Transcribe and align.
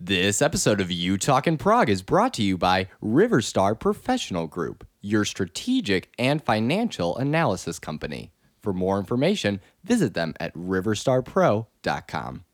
This 0.00 0.40
episode 0.40 0.80
of 0.80 0.92
You 0.92 1.18
Talk 1.18 1.48
in 1.48 1.56
Prog 1.56 1.88
is 1.90 2.02
brought 2.02 2.32
to 2.34 2.42
you 2.42 2.56
by 2.56 2.86
Riverstar 3.02 3.78
Professional 3.78 4.46
Group, 4.46 4.86
your 5.00 5.24
strategic 5.24 6.12
and 6.20 6.40
financial 6.40 7.16
analysis 7.18 7.80
company. 7.80 8.30
For 8.62 8.72
more 8.72 9.00
information, 9.00 9.60
visit 9.82 10.14
them 10.14 10.34
at 10.38 10.54
riverstarpro.com. 10.54 12.44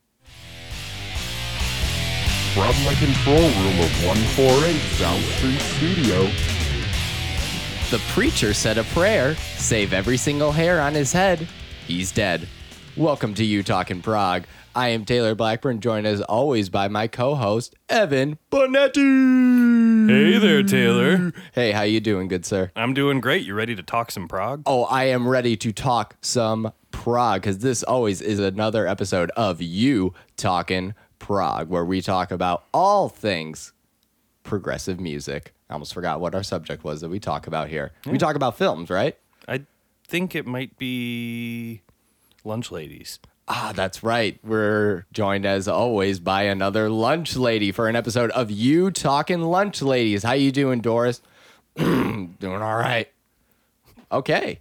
From 2.54 2.84
the 2.84 2.96
control 2.98 3.42
room 3.42 3.80
of 3.80 4.06
148 4.06 4.80
South 4.92 5.20
Street 5.36 5.60
Studio, 5.60 6.30
The 7.90 8.02
preacher 8.12 8.54
said 8.54 8.78
a 8.78 8.84
prayer, 8.84 9.34
save 9.56 9.92
every 9.92 10.16
single 10.16 10.50
hair 10.50 10.80
on 10.80 10.94
his 10.94 11.12
head. 11.12 11.46
He's 11.86 12.10
dead. 12.10 12.48
Welcome 12.96 13.34
to 13.34 13.44
You 13.44 13.62
Talk 13.62 13.90
in 13.90 14.00
Prog. 14.00 14.44
I 14.76 14.88
am 14.88 15.04
Taylor 15.04 15.36
Blackburn, 15.36 15.78
joined 15.78 16.04
as 16.04 16.20
always 16.22 16.68
by 16.68 16.88
my 16.88 17.06
co-host 17.06 17.76
Evan 17.88 18.38
Bonetti. 18.50 20.08
Hey 20.08 20.36
there, 20.38 20.64
Taylor. 20.64 21.32
Hey, 21.52 21.70
how 21.70 21.82
you 21.82 22.00
doing, 22.00 22.26
good 22.26 22.44
sir? 22.44 22.72
I'm 22.74 22.92
doing 22.92 23.20
great. 23.20 23.46
You 23.46 23.54
ready 23.54 23.76
to 23.76 23.84
talk 23.84 24.10
some 24.10 24.26
prog? 24.26 24.64
Oh, 24.66 24.82
I 24.86 25.04
am 25.04 25.28
ready 25.28 25.56
to 25.58 25.70
talk 25.70 26.16
some 26.22 26.72
prog 26.90 27.42
because 27.42 27.58
this 27.58 27.84
always 27.84 28.20
is 28.20 28.40
another 28.40 28.84
episode 28.88 29.30
of 29.36 29.62
You 29.62 30.12
Talking 30.36 30.94
Prog, 31.20 31.68
where 31.68 31.84
we 31.84 32.00
talk 32.00 32.32
about 32.32 32.64
all 32.74 33.08
things 33.08 33.72
progressive 34.42 34.98
music. 34.98 35.54
I 35.70 35.74
almost 35.74 35.94
forgot 35.94 36.20
what 36.20 36.34
our 36.34 36.42
subject 36.42 36.82
was 36.82 37.00
that 37.00 37.10
we 37.10 37.20
talk 37.20 37.46
about 37.46 37.68
here. 37.68 37.92
We 38.06 38.18
talk 38.18 38.34
about 38.34 38.58
films, 38.58 38.90
right? 38.90 39.16
I 39.46 39.66
think 40.08 40.34
it 40.34 40.46
might 40.46 40.76
be 40.78 41.82
Lunch 42.42 42.72
Ladies. 42.72 43.20
Ah, 43.46 43.72
that's 43.74 44.02
right. 44.02 44.38
We're 44.42 45.04
joined 45.12 45.44
as 45.44 45.68
always 45.68 46.18
by 46.18 46.44
another 46.44 46.88
lunch 46.88 47.36
lady 47.36 47.72
for 47.72 47.88
an 47.88 47.96
episode 47.96 48.30
of 48.30 48.50
You 48.50 48.90
Talking 48.90 49.42
Lunch 49.42 49.82
Ladies. 49.82 50.22
How 50.22 50.32
you 50.32 50.50
doing, 50.50 50.80
Doris? 50.80 51.20
doing 51.76 52.38
all 52.42 52.76
right. 52.76 53.08
Okay. 54.10 54.60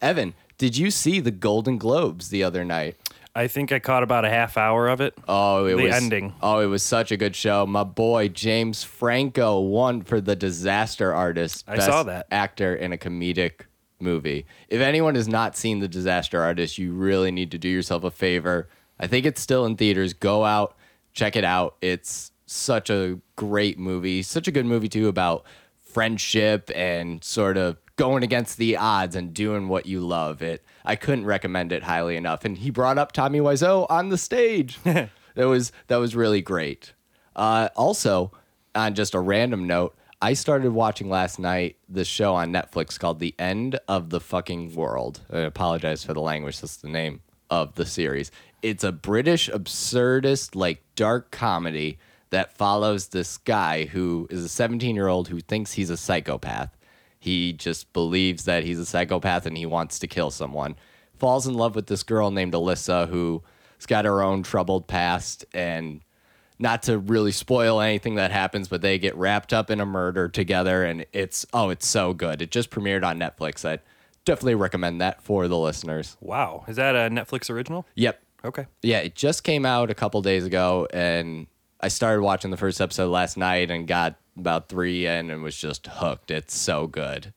Evan, 0.00 0.32
did 0.56 0.76
you 0.78 0.90
see 0.90 1.20
the 1.20 1.30
Golden 1.30 1.76
Globes 1.76 2.30
the 2.30 2.42
other 2.42 2.64
night? 2.64 2.96
I 3.34 3.48
think 3.48 3.70
I 3.72 3.78
caught 3.78 4.02
about 4.02 4.24
a 4.24 4.30
half 4.30 4.56
hour 4.56 4.88
of 4.88 5.00
it. 5.00 5.14
Oh, 5.28 5.66
it 5.66 5.76
The 5.76 5.82
was 5.84 5.94
ending. 5.94 6.34
Oh, 6.42 6.60
it 6.60 6.66
was 6.66 6.82
such 6.82 7.12
a 7.12 7.16
good 7.16 7.34
show. 7.36 7.66
My 7.66 7.84
boy 7.84 8.28
James 8.28 8.82
Franco 8.82 9.60
won 9.60 10.02
for 10.02 10.20
the 10.20 10.36
Disaster 10.36 11.12
Artist. 11.14 11.64
I 11.68 11.76
Best 11.76 11.86
saw 11.86 12.02
that. 12.04 12.26
actor 12.30 12.74
in 12.74 12.92
a 12.92 12.98
comedic 12.98 13.62
movie. 14.02 14.44
If 14.68 14.80
anyone 14.80 15.14
has 15.14 15.28
not 15.28 15.56
seen 15.56 15.78
the 15.78 15.88
Disaster 15.88 16.42
Artist, 16.42 16.78
you 16.78 16.92
really 16.92 17.30
need 17.30 17.50
to 17.52 17.58
do 17.58 17.68
yourself 17.68 18.04
a 18.04 18.10
favor. 18.10 18.68
I 18.98 19.06
think 19.06 19.24
it's 19.24 19.40
still 19.40 19.64
in 19.64 19.76
theaters. 19.76 20.12
Go 20.12 20.44
out, 20.44 20.76
check 21.14 21.36
it 21.36 21.44
out. 21.44 21.76
It's 21.80 22.32
such 22.46 22.90
a 22.90 23.18
great 23.36 23.78
movie. 23.78 24.22
Such 24.22 24.48
a 24.48 24.52
good 24.52 24.66
movie 24.66 24.88
too 24.88 25.08
about 25.08 25.44
friendship 25.80 26.70
and 26.74 27.22
sort 27.22 27.56
of 27.56 27.76
going 27.96 28.22
against 28.22 28.56
the 28.56 28.76
odds 28.76 29.14
and 29.14 29.32
doing 29.34 29.68
what 29.68 29.86
you 29.86 30.00
love. 30.00 30.42
It 30.42 30.64
I 30.84 30.96
couldn't 30.96 31.26
recommend 31.26 31.72
it 31.72 31.84
highly 31.84 32.16
enough. 32.16 32.44
And 32.44 32.58
he 32.58 32.70
brought 32.70 32.98
up 32.98 33.12
Tommy 33.12 33.40
Wiseau 33.40 33.86
on 33.88 34.08
the 34.08 34.18
stage. 34.18 34.78
that 34.84 35.10
was 35.36 35.72
that 35.88 35.96
was 35.96 36.16
really 36.16 36.42
great. 36.42 36.92
Uh, 37.34 37.68
also, 37.76 38.32
on 38.74 38.94
just 38.94 39.14
a 39.14 39.20
random 39.20 39.66
note, 39.66 39.94
I 40.24 40.34
started 40.34 40.70
watching 40.70 41.10
last 41.10 41.40
night 41.40 41.78
the 41.88 42.04
show 42.04 42.36
on 42.36 42.52
Netflix 42.52 42.96
called 42.96 43.18
The 43.18 43.34
End 43.40 43.80
of 43.88 44.10
the 44.10 44.20
Fucking 44.20 44.72
World. 44.72 45.20
I 45.32 45.38
apologize 45.40 46.04
for 46.04 46.14
the 46.14 46.20
language. 46.20 46.60
That's 46.60 46.76
the 46.76 46.88
name 46.88 47.22
of 47.50 47.74
the 47.74 47.84
series. 47.84 48.30
It's 48.62 48.84
a 48.84 48.92
British 48.92 49.50
absurdist, 49.50 50.54
like 50.54 50.80
dark 50.94 51.32
comedy 51.32 51.98
that 52.30 52.56
follows 52.56 53.08
this 53.08 53.36
guy 53.36 53.86
who 53.86 54.28
is 54.30 54.44
a 54.44 54.48
17 54.48 54.94
year 54.94 55.08
old 55.08 55.26
who 55.26 55.40
thinks 55.40 55.72
he's 55.72 55.90
a 55.90 55.96
psychopath. 55.96 56.78
He 57.18 57.52
just 57.52 57.92
believes 57.92 58.44
that 58.44 58.62
he's 58.62 58.78
a 58.78 58.86
psychopath 58.86 59.44
and 59.44 59.58
he 59.58 59.66
wants 59.66 59.98
to 59.98 60.06
kill 60.06 60.30
someone. 60.30 60.76
Falls 61.18 61.48
in 61.48 61.54
love 61.54 61.74
with 61.74 61.88
this 61.88 62.04
girl 62.04 62.30
named 62.30 62.52
Alyssa 62.52 63.08
who's 63.08 63.86
got 63.88 64.04
her 64.04 64.22
own 64.22 64.44
troubled 64.44 64.86
past 64.86 65.44
and 65.52 66.00
not 66.62 66.84
to 66.84 66.96
really 66.98 67.32
spoil 67.32 67.80
anything 67.80 68.14
that 68.14 68.30
happens, 68.30 68.68
but 68.68 68.80
they 68.80 68.98
get 68.98 69.14
wrapped 69.16 69.52
up 69.52 69.68
in 69.70 69.80
a 69.80 69.84
murder 69.86 70.28
together, 70.28 70.84
and 70.84 71.04
it's 71.12 71.44
oh, 71.52 71.68
it's 71.70 71.86
so 71.86 72.14
good. 72.14 72.40
It 72.40 72.50
just 72.50 72.70
premiered 72.70 73.04
on 73.04 73.18
Netflix. 73.18 73.68
I 73.68 73.80
definitely 74.24 74.54
recommend 74.54 75.00
that 75.00 75.20
for 75.22 75.48
the 75.48 75.58
listeners. 75.58 76.16
Wow. 76.20 76.64
Is 76.68 76.76
that 76.76 76.94
a 76.94 77.10
Netflix 77.10 77.50
original? 77.50 77.84
Yep, 77.96 78.22
Okay. 78.44 78.66
yeah, 78.82 78.98
it 78.98 79.14
just 79.14 79.42
came 79.44 79.66
out 79.66 79.90
a 79.90 79.94
couple 79.94 80.22
days 80.22 80.44
ago, 80.46 80.86
and 80.92 81.48
I 81.80 81.88
started 81.88 82.22
watching 82.22 82.50
the 82.52 82.56
first 82.56 82.80
episode 82.80 83.08
last 83.10 83.36
night 83.36 83.70
and 83.70 83.86
got 83.88 84.14
about 84.38 84.68
three 84.68 85.04
in 85.06 85.30
and 85.30 85.42
was 85.42 85.56
just 85.56 85.86
hooked. 85.88 86.30
It's 86.30 86.56
so 86.56 86.86
good. 86.86 87.34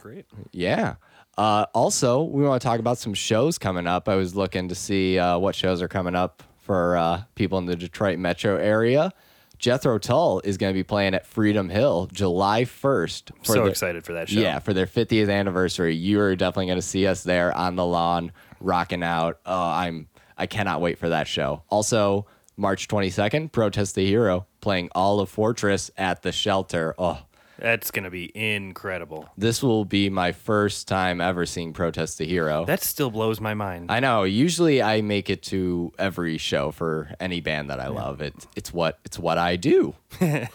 Great. 0.00 0.24
Yeah. 0.50 0.94
Uh, 1.38 1.66
also, 1.74 2.22
we 2.22 2.42
want 2.42 2.60
to 2.60 2.66
talk 2.66 2.80
about 2.80 2.98
some 2.98 3.14
shows 3.14 3.58
coming 3.58 3.86
up. 3.86 4.08
I 4.08 4.16
was 4.16 4.34
looking 4.34 4.68
to 4.68 4.74
see 4.74 5.18
uh, 5.18 5.38
what 5.38 5.54
shows 5.54 5.80
are 5.82 5.88
coming 5.88 6.14
up 6.14 6.42
for 6.72 6.96
uh, 6.96 7.22
people 7.34 7.58
in 7.58 7.66
the 7.66 7.76
Detroit 7.76 8.18
metro 8.18 8.56
area. 8.56 9.12
Jethro 9.58 9.98
Tull 9.98 10.40
is 10.42 10.56
going 10.56 10.72
to 10.72 10.74
be 10.74 10.82
playing 10.82 11.12
at 11.12 11.26
Freedom 11.26 11.68
Hill 11.68 12.08
July 12.10 12.64
1st. 12.64 13.30
For 13.44 13.52
so 13.52 13.64
the- 13.64 13.70
excited 13.70 14.06
for 14.06 14.14
that 14.14 14.30
show. 14.30 14.40
Yeah, 14.40 14.58
for 14.58 14.72
their 14.72 14.86
50th 14.86 15.30
anniversary. 15.30 15.94
You 15.94 16.18
are 16.20 16.34
definitely 16.34 16.68
going 16.68 16.78
to 16.78 16.82
see 16.82 17.06
us 17.06 17.24
there 17.24 17.54
on 17.54 17.76
the 17.76 17.84
lawn, 17.84 18.32
rocking 18.58 19.02
out. 19.02 19.38
Oh, 19.44 19.54
I'm 19.54 20.08
I 20.38 20.46
cannot 20.46 20.80
wait 20.80 20.96
for 20.96 21.10
that 21.10 21.28
show. 21.28 21.62
Also, 21.68 22.26
March 22.56 22.88
22nd, 22.88 23.52
Protest 23.52 23.94
the 23.94 24.06
Hero 24.06 24.46
playing 24.62 24.88
all 24.94 25.20
of 25.20 25.28
Fortress 25.28 25.90
at 25.98 26.22
the 26.22 26.32
shelter. 26.32 26.94
Oh, 26.96 27.20
That's 27.58 27.90
going 27.90 28.04
to 28.04 28.10
be 28.10 28.30
incredible. 28.34 29.28
this 29.36 29.62
will 29.62 29.84
be 29.84 30.10
my 30.10 30.32
first 30.32 30.88
time 30.88 31.20
ever 31.20 31.46
seeing 31.46 31.72
Protest 31.72 32.18
the 32.18 32.26
Hero. 32.26 32.64
That 32.64 32.82
still 32.82 33.10
blows 33.10 33.40
my 33.40 33.54
mind. 33.54 33.90
I 33.90 34.00
know. 34.00 34.24
Usually, 34.24 34.82
I 34.82 35.00
make 35.02 35.30
it 35.30 35.42
to 35.44 35.92
every 35.98 36.38
show 36.38 36.70
for 36.70 37.10
any 37.20 37.40
band 37.40 37.70
that 37.70 37.80
I 37.80 37.88
love. 37.88 38.20
It, 38.20 38.34
it's 38.56 38.72
what 38.72 38.98
it's 39.04 39.18
what 39.18 39.38
I 39.38 39.56
do. 39.56 39.94
and 40.20 40.48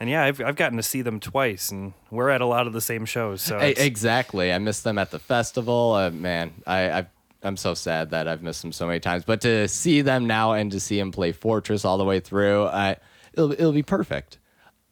yeah, 0.00 0.24
I've, 0.24 0.40
I've 0.40 0.56
gotten 0.56 0.76
to 0.76 0.82
see 0.82 1.02
them 1.02 1.20
twice, 1.20 1.70
and 1.70 1.94
we're 2.10 2.30
at 2.30 2.40
a 2.40 2.46
lot 2.46 2.66
of 2.66 2.72
the 2.72 2.80
same 2.80 3.04
shows. 3.04 3.42
So 3.42 3.58
exactly. 3.58 4.52
I 4.52 4.58
missed 4.58 4.84
them 4.84 4.98
at 4.98 5.10
the 5.10 5.18
festival. 5.18 5.92
Uh, 5.94 6.10
man, 6.10 6.52
I, 6.66 6.90
I 6.90 7.06
I'm 7.42 7.56
so 7.56 7.74
sad 7.74 8.10
that 8.10 8.28
I've 8.28 8.42
missed 8.42 8.62
them 8.62 8.72
so 8.72 8.86
many 8.86 9.00
times. 9.00 9.24
But 9.24 9.40
to 9.42 9.68
see 9.68 10.02
them 10.02 10.26
now 10.26 10.52
and 10.52 10.70
to 10.72 10.80
see 10.80 10.98
them 10.98 11.12
play 11.12 11.32
Fortress 11.32 11.84
all 11.84 11.98
the 11.98 12.04
way 12.04 12.20
through, 12.20 12.66
I, 12.66 12.96
it'll 13.32 13.52
it'll 13.52 13.72
be 13.72 13.82
perfect. 13.82 14.38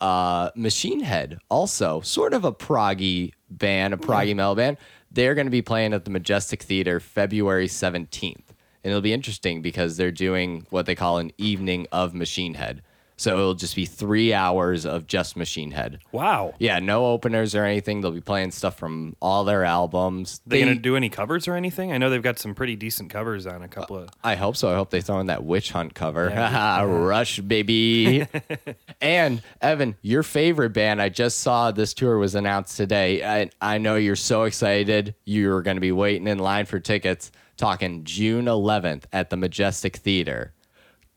Uh, 0.00 0.50
Machine 0.54 1.00
Head 1.00 1.38
also 1.50 2.00
sort 2.00 2.32
of 2.32 2.44
a 2.44 2.52
proggy 2.52 3.32
band, 3.50 3.92
a 3.92 3.96
proggy 3.96 4.34
metal 4.34 4.54
band. 4.54 4.78
They're 5.10 5.34
going 5.34 5.46
to 5.46 5.50
be 5.50 5.62
playing 5.62 5.92
at 5.92 6.04
the 6.04 6.10
Majestic 6.10 6.62
Theater 6.62 7.00
February 7.00 7.66
17th, 7.66 8.34
and 8.34 8.90
it'll 8.90 9.00
be 9.00 9.12
interesting 9.12 9.60
because 9.60 9.96
they're 9.96 10.12
doing 10.12 10.66
what 10.70 10.86
they 10.86 10.94
call 10.94 11.18
an 11.18 11.32
evening 11.36 11.86
of 11.92 12.14
Machine 12.14 12.54
Head. 12.54 12.82
So 13.20 13.34
it'll 13.34 13.54
just 13.54 13.76
be 13.76 13.84
three 13.84 14.32
hours 14.32 14.86
of 14.86 15.06
just 15.06 15.36
Machine 15.36 15.72
Head. 15.72 15.98
wow. 16.10 16.54
Yeah, 16.58 16.78
no 16.78 17.04
openers 17.04 17.54
or 17.54 17.66
anything. 17.66 18.00
They'll 18.00 18.12
be 18.12 18.22
playing 18.22 18.52
stuff 18.52 18.78
from 18.78 19.14
all 19.20 19.44
their 19.44 19.62
albums. 19.62 20.40
They 20.46 20.62
going 20.62 20.74
to 20.74 20.80
do 20.80 20.96
any 20.96 21.10
covers 21.10 21.46
or 21.46 21.54
anything? 21.54 21.92
I 21.92 21.98
know 21.98 22.08
they've 22.08 22.22
got 22.22 22.38
some 22.38 22.54
pretty 22.54 22.76
decent 22.76 23.10
covers 23.10 23.46
on 23.46 23.62
a 23.62 23.68
couple 23.68 23.98
of. 23.98 24.08
I 24.24 24.36
hope 24.36 24.56
so. 24.56 24.72
I 24.72 24.74
hope 24.74 24.88
they 24.88 25.02
throw 25.02 25.20
in 25.20 25.26
that 25.26 25.44
witch 25.44 25.70
hunt 25.70 25.92
cover. 25.92 26.30
Haha, 26.30 26.82
Rush, 26.88 27.40
baby. 27.40 28.26
and 29.02 29.42
Evan, 29.60 29.96
your 30.00 30.22
favorite 30.22 30.70
band, 30.70 31.02
I 31.02 31.10
just 31.10 31.40
saw 31.40 31.72
this 31.72 31.92
tour 31.92 32.16
was 32.16 32.34
announced 32.34 32.78
today. 32.78 33.22
I, 33.22 33.50
I 33.60 33.76
know 33.76 33.96
you're 33.96 34.16
so 34.16 34.44
excited. 34.44 35.14
You're 35.26 35.60
going 35.60 35.76
to 35.76 35.82
be 35.82 35.92
waiting 35.92 36.26
in 36.26 36.38
line 36.38 36.64
for 36.64 36.80
tickets. 36.80 37.32
Talking 37.58 38.04
June 38.04 38.46
11th 38.46 39.04
at 39.12 39.28
the 39.28 39.36
Majestic 39.36 39.96
Theater. 39.96 40.54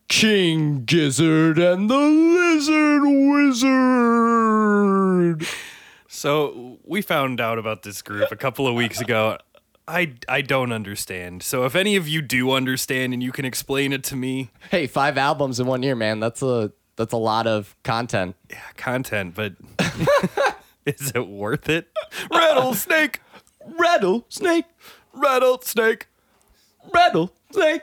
King 0.07 0.83
Gizzard 0.85 1.57
and 1.57 1.89
the 1.89 1.97
Lizard 1.97 3.01
Wizard. 5.33 5.47
So 6.07 6.77
we 6.83 7.01
found 7.01 7.41
out 7.41 7.57
about 7.57 7.81
this 7.83 8.01
group 8.01 8.31
a 8.31 8.35
couple 8.35 8.67
of 8.67 8.75
weeks 8.75 9.01
ago. 9.01 9.37
I, 9.87 10.13
I 10.29 10.41
don't 10.41 10.71
understand. 10.71 11.43
So 11.43 11.65
if 11.65 11.75
any 11.75 11.95
of 11.97 12.07
you 12.07 12.21
do 12.21 12.51
understand 12.51 13.13
and 13.13 13.21
you 13.21 13.31
can 13.33 13.43
explain 13.45 13.91
it 13.91 14.03
to 14.05 14.15
me, 14.15 14.51
Hey, 14.71 14.87
five 14.87 15.17
albums 15.17 15.59
in 15.59 15.67
one 15.67 15.83
year, 15.83 15.95
man. 15.95 16.19
That's 16.19 16.41
a 16.41 16.71
that's 16.95 17.11
a 17.13 17.17
lot 17.17 17.47
of 17.47 17.75
content. 17.83 18.35
yeah, 18.51 18.59
content, 18.77 19.33
but 19.35 19.53
is 20.85 21.11
it 21.15 21.27
worth 21.27 21.67
it? 21.67 21.89
Rattlesnake, 22.31 23.19
Rattlesnake, 23.65 24.65
rattlesnake. 25.11 26.07
rattlesnake. 26.93 27.81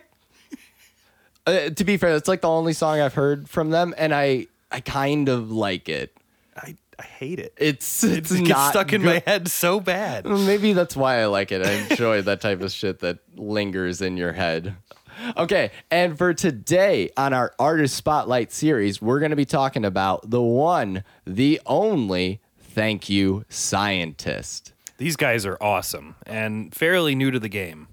Uh, 1.47 1.71
to 1.71 1.85
be 1.85 1.97
fair, 1.97 2.13
that's 2.13 2.29
like 2.29 2.43
the 2.43 2.49
only 2.49 2.73
song 2.73 3.01
I've 3.01 3.15
heard 3.15 3.49
from 3.49 3.71
them, 3.71 3.95
and 3.97 4.15
I 4.15 4.47
I 4.71 4.81
kind 4.81 5.29
of 5.29 5.51
like 5.51 5.89
it. 5.89 6.17
I, 6.57 6.77
I 6.99 7.03
hate 7.03 7.39
it. 7.41 7.55
It's 7.57 8.05
it's 8.05 8.31
It 8.31 8.39
gets 8.39 8.49
not 8.51 8.71
stuck 8.71 8.93
in 8.93 9.03
good. 9.03 9.07
my 9.07 9.31
head 9.31 9.49
so 9.49 9.81
bad. 9.81 10.27
Maybe 10.27 10.73
that's 10.75 10.95
why 10.97 11.21
I 11.21 11.27
like 11.27 11.51
it. 11.53 11.67
I 11.67 11.73
enjoy 11.91 12.23
that 12.23 12.41
type 12.41 12.61
of 12.61 12.71
shit 12.73 13.01
that 13.01 13.19
lingers 13.37 14.01
in 14.03 14.17
your 14.17 14.33
head. 14.33 14.77
Okay, 15.37 15.71
and 15.91 16.17
for 16.17 16.33
today 16.33 17.11
on 17.17 17.33
our 17.35 17.53
Artist 17.59 17.95
Spotlight 17.97 18.53
series, 18.53 19.03
we're 19.03 19.19
going 19.19 19.31
to 19.31 19.37
be 19.37 19.45
talking 19.45 19.85
about 19.85 20.31
the 20.31 20.41
one, 20.41 21.05
the 21.27 21.61
only 21.67 22.41
thank 22.59 23.11
you 23.11 23.45
scientist. 23.51 24.73
These 24.99 25.17
guys 25.17 25.45
are 25.47 25.59
awesome 25.61 26.15
and 26.27 26.75
fairly 26.75 27.15
new 27.15 27.31
to 27.31 27.39
the 27.41 27.49
game. 27.49 27.89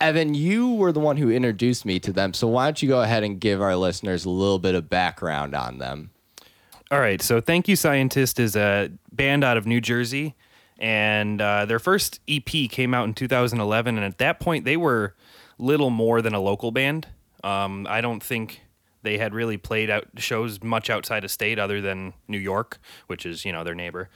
Evan, 0.00 0.34
you 0.34 0.74
were 0.74 0.92
the 0.92 1.00
one 1.00 1.16
who 1.16 1.30
introduced 1.30 1.84
me 1.84 1.98
to 2.00 2.12
them, 2.12 2.32
so 2.32 2.46
why 2.46 2.66
don't 2.66 2.80
you 2.82 2.88
go 2.88 3.02
ahead 3.02 3.24
and 3.24 3.40
give 3.40 3.60
our 3.60 3.76
listeners 3.76 4.24
a 4.24 4.30
little 4.30 4.58
bit 4.58 4.74
of 4.74 4.88
background 4.88 5.54
on 5.54 5.78
them? 5.78 6.10
All 6.90 7.00
right, 7.00 7.20
so 7.20 7.40
Thank 7.40 7.68
You 7.68 7.76
Scientist 7.76 8.40
is 8.40 8.56
a 8.56 8.90
band 9.12 9.44
out 9.44 9.56
of 9.56 9.66
New 9.66 9.80
Jersey, 9.80 10.34
and 10.78 11.40
uh, 11.40 11.66
their 11.66 11.78
first 11.78 12.20
EP 12.28 12.44
came 12.44 12.94
out 12.94 13.06
in 13.06 13.14
2011, 13.14 13.96
and 13.96 14.04
at 14.04 14.18
that 14.18 14.40
point 14.40 14.64
they 14.64 14.76
were 14.76 15.14
little 15.58 15.90
more 15.90 16.22
than 16.22 16.34
a 16.34 16.40
local 16.40 16.70
band. 16.70 17.08
Um, 17.42 17.86
I 17.88 18.00
don't 18.00 18.22
think 18.22 18.62
they 19.02 19.18
had 19.18 19.34
really 19.34 19.56
played 19.56 19.90
out 19.90 20.06
shows 20.16 20.62
much 20.62 20.90
outside 20.90 21.24
of 21.24 21.30
state 21.30 21.58
other 21.58 21.80
than 21.80 22.14
New 22.26 22.38
York, 22.38 22.78
which 23.06 23.26
is 23.26 23.44
you 23.44 23.52
know 23.52 23.64
their 23.64 23.74
neighbor. 23.74 24.08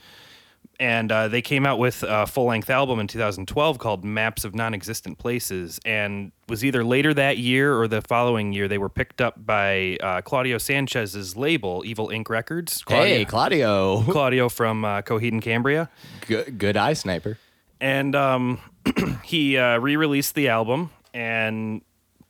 And 0.79 1.11
uh, 1.11 1.27
they 1.27 1.41
came 1.41 1.65
out 1.65 1.77
with 1.79 2.03
a 2.07 2.25
full 2.25 2.45
length 2.45 2.69
album 2.69 2.99
in 2.99 3.07
2012 3.07 3.77
called 3.77 4.03
Maps 4.03 4.43
of 4.43 4.55
Non 4.55 4.73
Existent 4.73 5.17
Places, 5.19 5.79
and 5.85 6.31
was 6.49 6.65
either 6.65 6.83
later 6.83 7.13
that 7.13 7.37
year 7.37 7.79
or 7.79 7.87
the 7.87 8.01
following 8.01 8.53
year. 8.53 8.67
They 8.67 8.79
were 8.79 8.89
picked 8.89 9.21
up 9.21 9.45
by 9.45 9.97
uh, 10.01 10.21
Claudio 10.21 10.57
Sanchez's 10.57 11.37
label, 11.37 11.83
Evil 11.85 12.09
Ink 12.09 12.29
Records. 12.29 12.83
Hey, 12.87 13.23
Claudio. 13.23 14.01
Claudio 14.09 14.49
from 14.49 14.83
uh, 14.83 15.01
Coheed 15.03 15.31
and 15.31 15.41
Cambria, 15.41 15.89
Good, 16.27 16.57
good 16.57 16.75
eye 16.75 16.93
sniper. 16.93 17.37
and 17.79 18.15
um, 18.15 18.59
he 19.23 19.57
uh, 19.57 19.77
re-released 19.77 20.33
the 20.35 20.49
album 20.49 20.89
and 21.13 21.81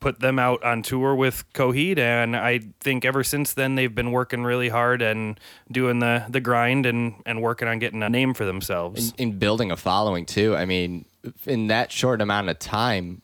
put 0.04 0.20
them 0.20 0.38
out 0.38 0.62
on 0.64 0.84
tour 0.84 1.16
with 1.16 1.46
Coheed. 1.54 1.98
And 1.98 2.36
I 2.36 2.60
think 2.82 3.06
ever 3.06 3.24
since 3.24 3.54
then 3.54 3.76
they've 3.76 3.96
been 3.96 4.12
working 4.12 4.44
really 4.44 4.68
hard 4.68 5.02
and 5.02 5.40
doing 5.72 6.00
the 6.00 6.26
the 6.28 6.42
grind 6.42 6.86
and 6.86 7.16
and 7.26 7.42
working 7.42 7.70
on 7.70 7.80
getting 7.80 8.04
a 8.04 8.10
name 8.10 8.34
for 8.34 8.44
themselves. 8.44 9.14
in 9.18 9.40
building 9.40 9.72
a 9.72 9.78
following 9.78 10.26
too. 10.26 10.58
I 10.58 10.66
mean, 10.66 11.06
in 11.46 11.68
that 11.68 11.90
short 11.90 12.22
amount 12.22 12.50
of 12.50 12.60
time, 12.60 13.22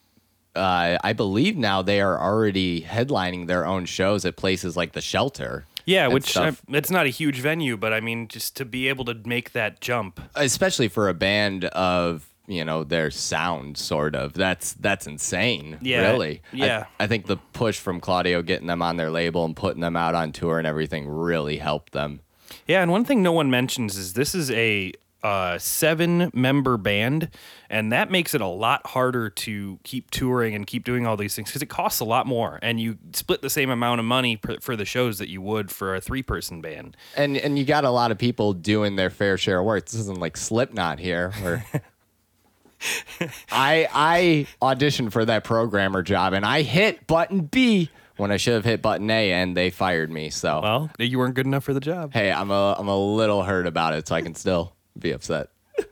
uh, 0.55 0.97
I 1.03 1.11
believe 1.11 1.57
now 1.57 1.81
they 1.81 1.99
are 1.99 2.17
already 2.17 2.81
headlining 2.81 3.47
their 3.47 3.65
own 3.65 3.83
shows 3.83 4.23
at 4.23 4.37
places 4.37 4.77
like 4.77 4.93
the 4.93 5.01
Shelter. 5.01 5.65
yeah, 5.85 6.07
which 6.07 6.29
uh, 6.37 6.53
stuff. 6.53 6.61
it's 6.69 6.89
not 6.89 7.07
a 7.07 7.09
huge 7.09 7.41
venue, 7.41 7.75
but 7.75 7.91
I 7.91 7.99
mean, 7.99 8.29
just 8.29 8.55
to 8.55 8.63
be 8.63 8.87
able 8.87 9.03
to 9.05 9.15
make 9.25 9.51
that 9.51 9.81
jump. 9.81 10.21
especially 10.35 10.87
for 10.87 11.09
a 11.09 11.13
band 11.13 11.65
of 11.65 12.28
you 12.49 12.65
know 12.65 12.83
their 12.83 13.11
sound, 13.11 13.77
sort 13.77 14.15
of. 14.15 14.33
That's 14.33 14.73
that's 14.73 15.07
insane. 15.07 15.77
Yeah, 15.81 16.11
really. 16.11 16.41
I- 16.51 16.55
yeah. 16.55 16.85
I, 16.99 17.07
think 17.07 17.27
the 17.27 17.37
push 17.37 17.79
from 17.79 17.99
Claudio 17.99 18.41
getting 18.41 18.67
them 18.67 18.81
on 18.81 18.97
their 18.97 19.11
label 19.11 19.45
and 19.45 19.55
putting 19.55 19.81
them 19.81 19.95
out 19.95 20.15
on 20.15 20.31
tour 20.31 20.57
and 20.57 20.67
everything 20.67 21.07
really 21.07 21.57
helped 21.57 21.93
them. 21.93 22.21
Yeah, 22.67 22.81
and 22.81 22.91
one 22.91 23.05
thing 23.05 23.21
no 23.21 23.31
one 23.31 23.49
mentions 23.49 23.95
is 23.95 24.13
this 24.13 24.33
is 24.33 24.49
a 24.51 24.91
uh, 25.23 25.57
seven 25.57 26.31
member 26.33 26.77
band, 26.77 27.29
and 27.69 27.91
that 27.91 28.09
makes 28.09 28.33
it 28.33 28.41
a 28.41 28.47
lot 28.47 28.85
harder 28.87 29.29
to 29.29 29.79
keep 29.83 30.09
touring 30.11 30.55
and 30.55 30.65
keep 30.65 30.83
doing 30.83 31.05
all 31.05 31.17
these 31.17 31.35
things 31.35 31.49
because 31.49 31.61
it 31.61 31.67
costs 31.67 31.99
a 31.99 32.05
lot 32.05 32.25
more, 32.25 32.59
and 32.61 32.79
you 32.79 32.97
split 33.13 33.41
the 33.41 33.49
same 33.49 33.69
amount 33.69 33.99
of 33.99 34.05
money 34.05 34.37
per, 34.37 34.57
for 34.61 34.75
the 34.75 34.85
shows 34.85 35.19
that 35.19 35.29
you 35.29 35.41
would 35.41 35.71
for 35.71 35.95
a 35.95 36.01
three 36.01 36.23
person 36.23 36.61
band. 36.61 36.95
And 37.15 37.37
and 37.37 37.59
you 37.59 37.65
got 37.65 37.83
a 37.83 37.89
lot 37.89 38.11
of 38.11 38.17
people 38.17 38.53
doing 38.53 38.95
their 38.95 39.09
fair 39.09 39.37
share 39.37 39.59
of 39.59 39.65
work. 39.65 39.85
This 39.85 39.95
isn't 39.95 40.19
like 40.19 40.37
Slipknot 40.37 40.99
here, 40.99 41.31
where 41.41 41.65
I 43.51 43.87
I 43.93 44.47
auditioned 44.61 45.11
for 45.11 45.25
that 45.25 45.43
programmer 45.43 46.01
job 46.01 46.33
and 46.33 46.45
I 46.45 46.61
hit 46.61 47.07
button 47.07 47.41
B 47.41 47.89
when 48.17 48.31
I 48.31 48.37
should 48.37 48.53
have 48.53 48.65
hit 48.65 48.81
button 48.81 49.09
A, 49.09 49.31
and 49.31 49.55
they 49.55 49.69
fired 49.69 50.11
me. 50.11 50.29
So 50.29 50.59
Well, 50.61 50.91
you 50.99 51.17
weren't 51.17 51.35
good 51.35 51.45
enough 51.45 51.63
for 51.63 51.73
the 51.73 51.79
job. 51.79 52.13
hey, 52.13 52.31
I'm 52.31 52.51
a 52.51 52.75
I'm 52.77 52.87
a 52.87 52.97
little 52.97 53.43
hurt 53.43 53.67
about 53.67 53.93
it, 53.93 54.07
so 54.07 54.15
I 54.15 54.21
can 54.21 54.35
still 54.35 54.73
be 54.97 55.11
upset. 55.11 55.49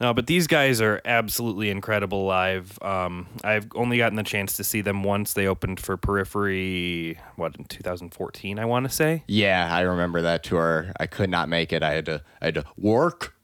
No, 0.00 0.14
but 0.14 0.28
these 0.28 0.46
guys 0.46 0.80
are 0.80 1.00
absolutely 1.04 1.70
incredible 1.70 2.24
live. 2.24 2.78
Um, 2.82 3.26
I've 3.42 3.66
only 3.74 3.98
gotten 3.98 4.14
the 4.14 4.22
chance 4.22 4.56
to 4.58 4.62
see 4.62 4.80
them 4.80 5.02
once. 5.02 5.32
They 5.32 5.48
opened 5.48 5.80
for 5.80 5.96
Periphery, 5.96 7.18
what 7.34 7.56
in 7.56 7.64
2014, 7.64 8.60
I 8.60 8.64
want 8.64 8.88
to 8.88 8.94
say. 8.94 9.24
Yeah, 9.26 9.68
I 9.68 9.80
remember 9.80 10.22
that 10.22 10.44
tour. 10.44 10.92
I 11.00 11.08
could 11.08 11.30
not 11.30 11.48
make 11.48 11.72
it. 11.72 11.82
I 11.82 11.94
had 11.94 12.06
to 12.06 12.22
I 12.40 12.44
had 12.44 12.54
to 12.54 12.64
work. 12.76 13.34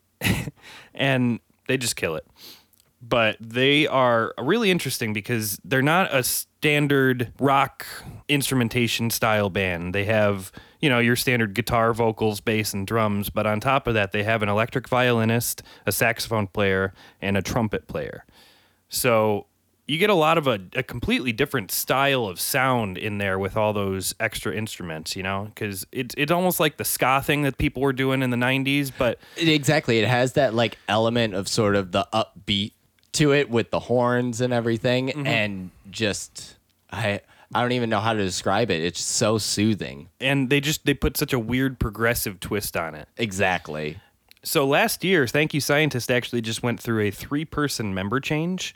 and 0.95 1.41
they 1.69 1.77
just 1.77 1.97
kill 1.97 2.17
it. 2.17 2.27
But 3.07 3.37
they 3.39 3.87
are 3.87 4.33
really 4.39 4.71
interesting 4.71 5.13
because 5.13 5.59
they're 5.63 5.83
not 5.83 6.15
a 6.15 6.23
standard 6.23 7.33
rock 7.39 7.87
instrumentation 8.29 9.11
style 9.11 9.51
band. 9.51 9.95
They 9.95 10.05
have, 10.05 10.51
you 10.81 10.89
know, 10.89 11.01
your 11.01 11.17
standard 11.17 11.53
guitar, 11.53 11.93
vocals, 11.93 12.41
bass, 12.41 12.73
and 12.73 12.87
drums. 12.87 13.29
But 13.29 13.47
on 13.47 13.61
top 13.61 13.87
of 13.87 13.93
that, 13.93 14.13
they 14.13 14.23
have 14.23 14.43
an 14.43 14.49
electric 14.49 14.89
violinist, 14.89 15.63
a 15.85 15.93
saxophone 15.93 16.47
player, 16.47 16.95
and 17.21 17.37
a 17.37 17.43
trumpet 17.43 17.89
player. 17.89 18.25
So 18.89 19.49
you 19.87 19.99
get 19.99 20.09
a 20.09 20.15
lot 20.15 20.39
of 20.39 20.47
a, 20.47 20.61
a 20.75 20.83
completely 20.83 21.33
different 21.33 21.71
style 21.71 22.25
of 22.27 22.41
sound 22.41 22.97
in 22.97 23.19
there 23.19 23.39
with 23.39 23.57
all 23.57 23.73
those 23.73 24.15
extra 24.19 24.55
instruments, 24.55 25.15
you 25.15 25.23
know, 25.23 25.51
because 25.55 25.87
it's, 25.93 26.15
it's 26.17 26.33
almost 26.33 26.59
like 26.59 26.79
the 26.79 26.85
ska 26.85 27.23
thing 27.23 27.43
that 27.43 27.59
people 27.59 27.83
were 27.83 27.93
doing 27.93 28.23
in 28.23 28.31
the 28.31 28.37
90s, 28.37 28.91
but 28.97 29.19
Exactly. 29.37 29.99
It 29.99 30.09
has 30.09 30.35
that 30.35 30.55
like 30.55 30.79
element 30.89 31.35
of 31.35 31.49
sort 31.49 31.77
of 31.77 31.93
the 31.93 32.09
upbeat 32.13 32.73
to 33.13 33.33
it 33.33 33.51
with 33.51 33.71
the 33.71 33.81
horns 33.81 34.41
and 34.41 34.53
everything 34.53 35.09
mm-hmm. 35.09 35.27
and 35.27 35.71
just 35.91 36.57
I 36.91 37.21
I 37.55 37.61
don't 37.61 37.73
even 37.73 37.89
know 37.89 38.01
how 38.01 38.15
to 38.15 38.23
describe 38.23 38.71
it. 38.71 38.83
It's 38.83 39.01
so 39.01 39.39
soothing. 39.39 40.09
and 40.21 40.51
they 40.51 40.61
just 40.61 40.85
they 40.87 40.95
put 40.95 41.17
such 41.17 41.33
a 41.33 41.39
weird 41.39 41.79
progressive 41.79 42.41
twist 42.41 42.77
on 42.77 42.95
it. 42.95 43.09
Exactly. 43.17 44.01
So 44.43 44.67
last 44.67 45.05
year, 45.05 45.27
Thank 45.27 45.55
You 45.55 45.61
Scientist 45.61 46.11
actually 46.11 46.43
just 46.43 46.63
went 46.63 46.79
through 46.79 47.01
a 47.05 47.11
three-person 47.11 47.95
member 47.95 48.21
change. 48.21 48.75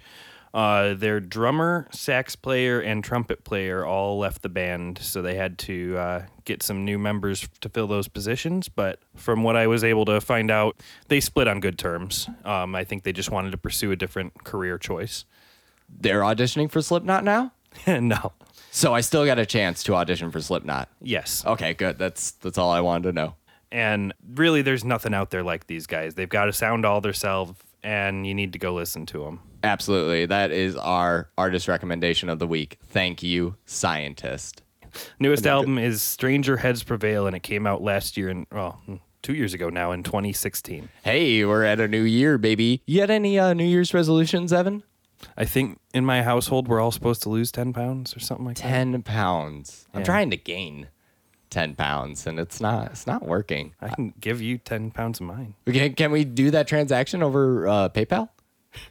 Uh, 0.55 0.95
their 0.95 1.21
drummer, 1.21 1.87
sax 1.91 2.35
player, 2.35 2.81
and 2.81 3.05
trumpet 3.05 3.45
player 3.45 3.85
all 3.85 4.19
left 4.19 4.43
the 4.43 4.49
band, 4.49 4.99
so 4.99 5.21
they 5.21 5.35
had 5.35 5.59
to 5.59 5.97
uh, 5.99 6.23
get 6.45 6.63
some 6.63 6.85
new 6.85 6.99
members 6.99 7.47
to 7.61 7.69
fill 7.69 7.87
those 7.87 8.09
positions. 8.09 8.69
But 8.69 9.01
from 9.15 9.43
what 9.43 9.57
I 9.57 9.67
was 9.67 9.85
able 9.85 10.05
to 10.07 10.21
find 10.21 10.51
out, 10.51 10.77
they 11.09 11.21
split 11.21 11.49
on 11.49 11.61
good 11.61 11.79
terms. 11.79 12.29
Um, 12.45 12.75
I 12.75 12.85
think 12.85 13.03
they 13.03 13.13
just 13.13 13.31
wanted 13.31 13.51
to 13.51 13.59
pursue 13.59 13.93
a 13.93 13.97
different 13.97 14.45
career 14.45 14.79
choice. 14.79 15.25
They're 15.89 16.23
auditioning 16.23 16.71
for 16.71 16.81
Slipknot 16.83 17.25
now? 17.25 17.53
no. 17.87 18.33
So 18.71 18.95
I 18.95 19.01
still 19.01 19.25
got 19.25 19.39
a 19.39 19.47
chance 19.47 19.83
to 19.85 19.95
audition 19.95 20.31
for 20.31 20.41
Slipknot. 20.41 20.89
Yes. 21.01 21.45
Okay, 21.47 21.75
good. 21.75 21.99
That's 21.99 22.33
that's 22.33 22.59
all 22.59 22.71
I 22.71 22.81
wanted 22.81 23.09
to 23.09 23.13
know. 23.13 23.35
And 23.71 24.15
really, 24.35 24.63
there's 24.63 24.85
nothing 24.85 25.13
out 25.13 25.31
there 25.31 25.43
like 25.43 25.67
these 25.67 25.87
guys. 25.87 26.15
They've 26.15 26.29
got 26.29 26.47
to 26.47 26.53
sound 26.53 26.87
all 26.87 27.01
themselves, 27.01 27.55
and 27.89 28.27
you 28.27 28.35
need 28.35 28.53
to 28.53 28.59
go 28.59 28.75
listen 28.75 29.07
to 29.07 29.25
them. 29.25 29.41
Absolutely. 29.65 30.27
That 30.27 30.51
is 30.51 30.77
our 30.77 31.31
artist 31.39 31.69
recommendation 31.69 32.29
of 32.29 32.39
the 32.39 32.47
week. 32.47 32.77
Thank 32.85 33.23
you, 33.23 33.57
scientist. 33.65 34.63
Newest 35.19 35.47
album 35.47 35.79
is 35.79 36.03
Stranger 36.03 36.59
Heads 36.59 36.83
Prevail, 36.83 37.27
and 37.27 37.35
it 37.35 37.43
came 37.43 37.67
out 37.67 37.83
last 37.83 38.17
year, 38.17 38.29
in 38.29 38.47
well, 38.53 38.81
two 39.23 39.33
years 39.35 39.55
ago 39.55 39.71
now, 39.71 39.93
in 39.93 40.03
2016. 40.03 40.89
Hey, 41.03 41.45
we're 41.45 41.65
at 41.65 41.81
a 41.81 41.89
new 41.89 42.03
year, 42.03 42.37
baby. 42.39 42.83
You 42.87 43.01
had 43.01 43.11
any 43.11 43.39
uh, 43.39 43.55
New 43.55 43.65
Year's 43.65 43.95
resolutions, 43.95 44.53
Evan? 44.53 44.83
I 45.37 45.45
think 45.47 45.81
in 45.95 46.05
my 46.05 46.23
household 46.23 46.69
we're 46.69 46.81
all 46.81 46.93
supposed 46.93 47.23
to 47.23 47.29
lose 47.29 47.51
10 47.51 47.73
pounds 47.73 48.15
or 48.17 48.21
something 48.21 48.47
like 48.47 48.57
that. 48.59 48.63
10 48.63 49.03
pounds. 49.03 49.87
I'm 49.93 50.01
Yeah. 50.01 50.05
trying 50.07 50.31
to 50.31 50.37
gain 50.37 50.89
10 51.51 51.75
pounds 51.75 52.27
and 52.27 52.39
it's 52.39 52.61
not 52.61 52.87
it's 52.87 53.07
not 53.07 53.25
working. 53.25 53.75
I 53.81 53.89
can 53.89 54.15
give 54.21 54.41
you 54.41 54.59
10 54.59 54.91
pounds 54.91 55.21
of 55.21 55.27
mine. 55.27 55.55
Okay, 55.69 55.91
can 55.91 56.11
we 56.11 56.25
do 56.25 56.51
that 56.51 56.69
transaction 56.69 57.23
over 57.23 57.67
uh, 57.67 57.89
PayPal? 57.89 58.29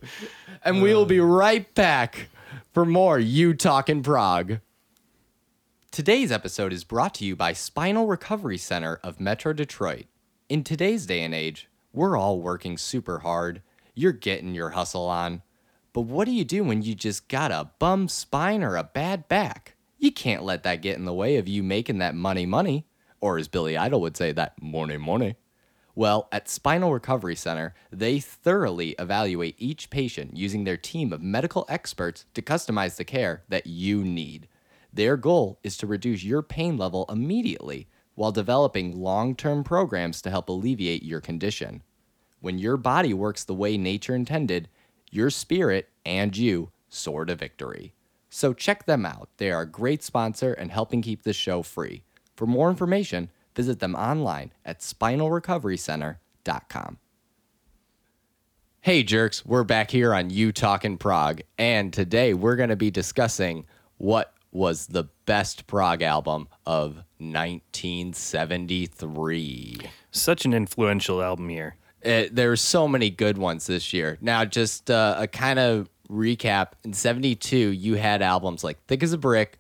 and 0.64 0.82
we 0.82 0.94
will 0.94 1.06
be 1.06 1.20
right 1.20 1.74
back 1.76 2.30
for 2.74 2.86
more 2.86 3.20
You 3.20 3.54
Talking 3.54 4.04
Prog. 4.04 4.60
Today's 5.92 6.32
episode 6.32 6.74
is 6.74 6.84
brought 6.84 7.16
to 7.16 7.26
you 7.26 7.36
by 7.36 7.54
Spinal 7.54 8.08
Recovery 8.08 8.58
Center 8.58 9.00
of 9.04 9.20
Metro 9.20 9.54
Detroit. 9.54 10.06
In 10.50 10.64
today's 10.64 11.06
day 11.06 11.24
and 11.24 11.34
age, 11.34 11.70
we're 11.92 12.18
all 12.18 12.40
working 12.40 12.78
super 12.78 13.20
hard. 13.20 13.62
You're 13.96 14.12
getting 14.12 14.54
your 14.54 14.72
hustle 14.72 15.08
on. 15.08 15.42
But 15.94 16.02
what 16.02 16.26
do 16.26 16.32
you 16.32 16.46
do 16.46 16.64
when 16.64 16.84
you 16.84 16.94
just 16.94 17.28
got 17.28 17.52
a 17.52 17.72
bum 17.80 18.08
spine 18.08 18.64
or 18.64 18.76
a 18.76 18.84
bad 18.84 19.28
back? 19.28 19.74
You 19.98 20.12
can't 20.12 20.44
let 20.44 20.64
that 20.64 20.82
get 20.82 20.98
in 20.98 21.06
the 21.06 21.14
way 21.14 21.38
of 21.38 21.48
you 21.48 21.64
making 21.64 21.98
that 22.00 22.16
money 22.16 22.46
money, 22.46 22.86
or 23.20 23.38
as 23.38 23.48
Billy 23.48 23.76
Idol 23.76 24.02
would 24.02 24.16
say, 24.16 24.32
that 24.32 24.62
money 24.62 24.98
money. 24.98 25.36
Well, 25.96 26.28
at 26.32 26.48
Spinal 26.48 26.94
Recovery 26.94 27.36
Center, 27.36 27.74
they 27.92 28.20
thoroughly 28.20 28.92
evaluate 29.00 29.56
each 29.58 29.90
patient 29.90 30.38
using 30.38 30.64
their 30.64 30.78
team 30.78 31.12
of 31.12 31.24
medical 31.24 31.66
experts 31.68 32.26
to 32.36 32.44
customize 32.44 32.98
the 32.98 33.04
care 33.04 33.42
that 33.50 33.66
you 33.66 34.04
need. 34.04 34.48
Their 34.94 35.18
goal 35.18 35.60
is 35.64 35.76
to 35.78 35.88
reduce 35.88 36.24
your 36.24 36.44
pain 36.44 36.78
level 36.78 37.08
immediately 37.10 37.88
while 38.14 38.32
developing 38.32 39.00
long 39.02 39.36
term 39.36 39.64
programs 39.64 40.22
to 40.22 40.30
help 40.30 40.50
alleviate 40.50 41.02
your 41.02 41.22
condition. 41.22 41.82
When 42.40 42.60
your 42.60 42.78
body 42.78 43.14
works 43.16 43.44
the 43.44 43.56
way 43.56 43.76
nature 43.76 44.14
intended, 44.14 44.70
your 45.10 45.32
spirit 45.32 45.90
and 46.06 46.38
you 46.38 46.72
soar 46.90 47.26
to 47.26 47.36
victory. 47.36 47.96
So 48.30 48.54
check 48.54 48.86
them 48.86 49.06
out. 49.06 49.30
They 49.38 49.52
are 49.52 49.62
a 49.62 49.68
great 49.68 50.04
sponsor 50.04 50.54
and 50.54 50.72
helping 50.72 51.02
keep 51.02 51.24
this 51.24 51.36
show 51.36 51.64
free. 51.64 52.04
For 52.36 52.46
more 52.46 52.70
information, 52.70 53.32
visit 53.56 53.80
them 53.80 53.96
online 53.96 54.52
at 54.66 54.82
spinalrecoverycenter.com. 54.82 56.98
Hey 58.82 59.04
jerks, 59.04 59.46
we're 59.46 59.64
back 59.66 59.92
here 59.92 60.14
on 60.14 60.30
You 60.30 60.54
Talking 60.54 60.98
Prog, 60.98 61.42
and 61.58 61.92
today 61.92 62.34
we're 62.34 62.56
going 62.56 62.70
to 62.70 62.78
be 62.78 62.90
discussing 62.90 63.66
what 63.98 64.34
was 64.52 64.88
the 64.88 65.04
best 65.26 65.68
prog 65.68 66.02
album 66.02 66.48
of 66.66 67.04
1973. 67.18 69.80
Such 70.12 70.46
an 70.46 70.54
influential 70.54 71.22
album 71.22 71.50
year. 71.50 71.76
Uh, 72.06 72.24
there 72.32 72.48
were 72.50 72.56
so 72.56 72.88
many 72.88 73.10
good 73.10 73.38
ones 73.38 73.68
this 73.68 73.92
year. 73.92 74.18
Now, 74.22 74.46
just 74.46 74.90
uh, 74.90 75.16
a 75.18 75.28
kind 75.28 75.60
of 75.60 75.90
recap 76.10 76.70
in 76.84 76.94
72, 76.94 77.58
you 77.58 77.96
had 77.96 78.22
albums 78.22 78.64
like 78.64 78.84
Thick 78.86 79.04
as 79.04 79.14
a 79.14 79.18
Brick, 79.18 79.60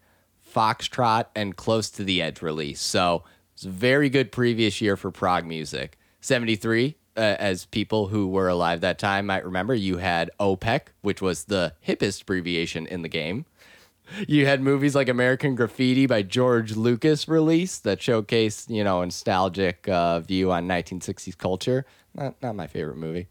Foxtrot, 0.53 1.25
and 1.35 1.55
Close 1.55 1.89
to 1.91 2.03
the 2.03 2.21
Edge 2.21 2.41
release. 2.41 2.81
So 2.81 3.23
it's 3.53 3.65
a 3.65 3.69
very 3.69 4.09
good 4.09 4.31
previous 4.31 4.81
year 4.81 4.95
for 4.95 5.11
prog 5.11 5.45
music. 5.45 5.97
73, 6.21 6.95
uh, 7.15 7.19
as 7.19 7.65
people 7.65 8.07
who 8.07 8.27
were 8.27 8.47
alive 8.47 8.81
that 8.81 8.99
time 8.99 9.25
might 9.25 9.45
remember, 9.45 9.73
you 9.73 9.97
had 9.97 10.29
OPEC, 10.39 10.87
which 11.01 11.21
was 11.21 11.45
the 11.45 11.73
hippest 11.85 12.21
abbreviation 12.21 12.85
in 12.85 13.01
the 13.01 13.09
game. 13.09 13.45
You 14.27 14.45
had 14.45 14.61
movies 14.61 14.95
like 14.95 15.09
American 15.09 15.55
Graffiti 15.55 16.05
by 16.05 16.21
George 16.21 16.77
Lucas 16.77 17.27
released 17.27 17.83
that 17.83 17.99
showcased, 17.99 18.69
you 18.69 18.83
know, 18.83 19.01
a 19.01 19.05
nostalgic 19.05 19.87
uh, 19.89 20.21
view 20.21 20.51
on 20.51 20.67
1960s 20.67 21.37
culture. 21.37 21.85
Not, 22.15 22.41
not 22.41 22.55
my 22.55 22.67
favorite 22.67 22.97
movie. 22.97 23.27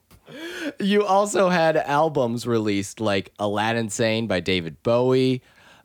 You 0.81 1.05
also 1.05 1.49
had 1.49 1.77
albums 1.77 2.47
released 2.47 3.01
like 3.01 3.33
Aladdin 3.39 3.89
Sane 3.91 4.27
by 4.27 4.41
David 4.41 4.83
Bowie, 4.83 5.43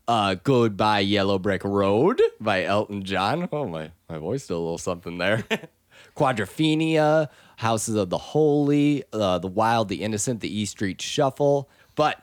uh, 0.07 0.35
Goodbye 0.35 1.01
Yellow 1.01 1.39
Brick 1.39 1.63
Road 1.63 2.21
by 2.39 2.63
Elton 2.63 3.03
John. 3.03 3.47
Oh, 3.51 3.67
my, 3.67 3.91
my 4.09 4.17
voice 4.17 4.47
did 4.47 4.53
a 4.53 4.57
little 4.57 4.77
something 4.77 5.17
there. 5.17 5.43
Quadrophenia, 6.15 7.29
Houses 7.57 7.95
of 7.95 8.09
the 8.09 8.17
Holy, 8.17 9.03
uh, 9.13 9.37
The 9.37 9.47
Wild, 9.47 9.89
The 9.89 10.01
Innocent, 10.03 10.41
The 10.41 10.59
E 10.59 10.65
Street 10.65 11.01
Shuffle. 11.01 11.69
But 11.95 12.21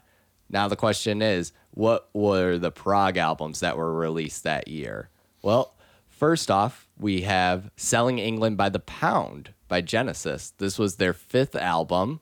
now 0.51 0.69
the 0.69 0.77
question 0.77 1.23
is, 1.23 1.53
what 1.71 2.09
were 2.13 2.59
the 2.59 2.73
prog 2.73 3.17
albums 3.17 3.61
that 3.61 3.77
were 3.77 3.95
released 3.95 4.43
that 4.43 4.69
year? 4.69 5.11
Well, 5.43 5.77
first 6.09 6.51
off, 6.51 6.89
we 6.99 7.23
have 7.23 7.71
Selling 7.77 8.19
England 8.19 8.57
by 8.57 8.69
the 8.69 8.81
Pound 8.81 9.55
by 9.69 9.81
Genesis. 9.81 10.53
This 10.59 10.79
was 10.79 10.97
their 10.97 11.13
fifth 11.13 11.55
album. 11.55 12.21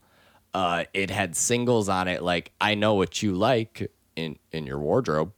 Uh, 0.53 0.85
it 0.93 1.11
had 1.11 1.37
singles 1.37 1.89
on 1.89 2.09
it 2.09 2.23
like 2.23 2.53
I 2.61 2.75
Know 2.75 2.95
What 2.95 3.23
You 3.23 3.33
Like 3.33 3.91
in, 4.17 4.39
in 4.53 4.67
Your 4.67 4.79
Wardrobe. 4.79 5.33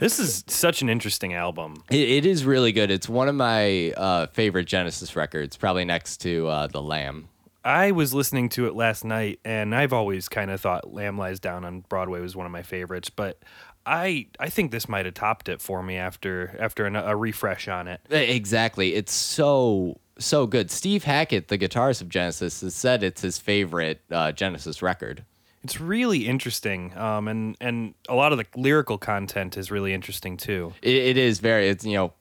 This 0.00 0.18
is 0.18 0.44
such 0.48 0.82
an 0.82 0.88
interesting 0.88 1.34
album. 1.34 1.82
It, 1.90 2.08
it 2.08 2.26
is 2.26 2.44
really 2.44 2.72
good. 2.72 2.90
It's 2.90 3.08
one 3.08 3.28
of 3.28 3.34
my 3.34 3.92
uh, 3.92 4.26
favorite 4.26 4.66
Genesis 4.66 5.16
records, 5.16 5.56
probably 5.56 5.84
next 5.84 6.18
to 6.18 6.48
uh, 6.48 6.66
The 6.66 6.82
Lamb. 6.82 7.28
I 7.64 7.92
was 7.92 8.12
listening 8.12 8.50
to 8.50 8.66
it 8.66 8.74
last 8.74 9.04
night, 9.04 9.40
and 9.44 9.74
I've 9.74 9.92
always 9.92 10.28
kind 10.28 10.50
of 10.50 10.60
thought 10.60 10.92
"Lamb 10.92 11.16
Lies 11.16 11.40
Down" 11.40 11.64
on 11.64 11.80
Broadway 11.88 12.20
was 12.20 12.36
one 12.36 12.44
of 12.44 12.52
my 12.52 12.62
favorites, 12.62 13.08
but 13.08 13.42
I 13.86 14.26
I 14.38 14.50
think 14.50 14.70
this 14.70 14.86
might 14.86 15.06
have 15.06 15.14
topped 15.14 15.48
it 15.48 15.62
for 15.62 15.82
me 15.82 15.96
after 15.96 16.56
after 16.60 16.84
an, 16.84 16.94
a 16.94 17.16
refresh 17.16 17.66
on 17.68 17.88
it. 17.88 18.00
Exactly. 18.10 18.94
It's 18.94 19.14
so 19.14 19.98
so 20.18 20.46
good. 20.46 20.70
Steve 20.70 21.04
Hackett, 21.04 21.48
the 21.48 21.58
guitarist 21.58 22.00
of 22.00 22.08
Genesis, 22.08 22.60
has 22.60 22.74
said 22.74 23.02
it's 23.02 23.22
his 23.22 23.38
favorite 23.38 24.00
uh, 24.10 24.32
Genesis 24.32 24.82
record. 24.82 25.24
It's 25.62 25.80
really 25.80 26.26
interesting, 26.26 26.96
um, 26.96 27.26
and 27.26 27.56
and 27.60 27.94
a 28.08 28.14
lot 28.14 28.32
of 28.32 28.38
the 28.38 28.46
lyrical 28.54 28.98
content 28.98 29.56
is 29.56 29.70
really 29.70 29.94
interesting 29.94 30.36
too. 30.36 30.74
It, 30.82 30.94
it 30.94 31.16
is 31.16 31.40
very. 31.40 31.68
It's 31.68 31.86
you 31.86 31.94
know, 31.94 32.12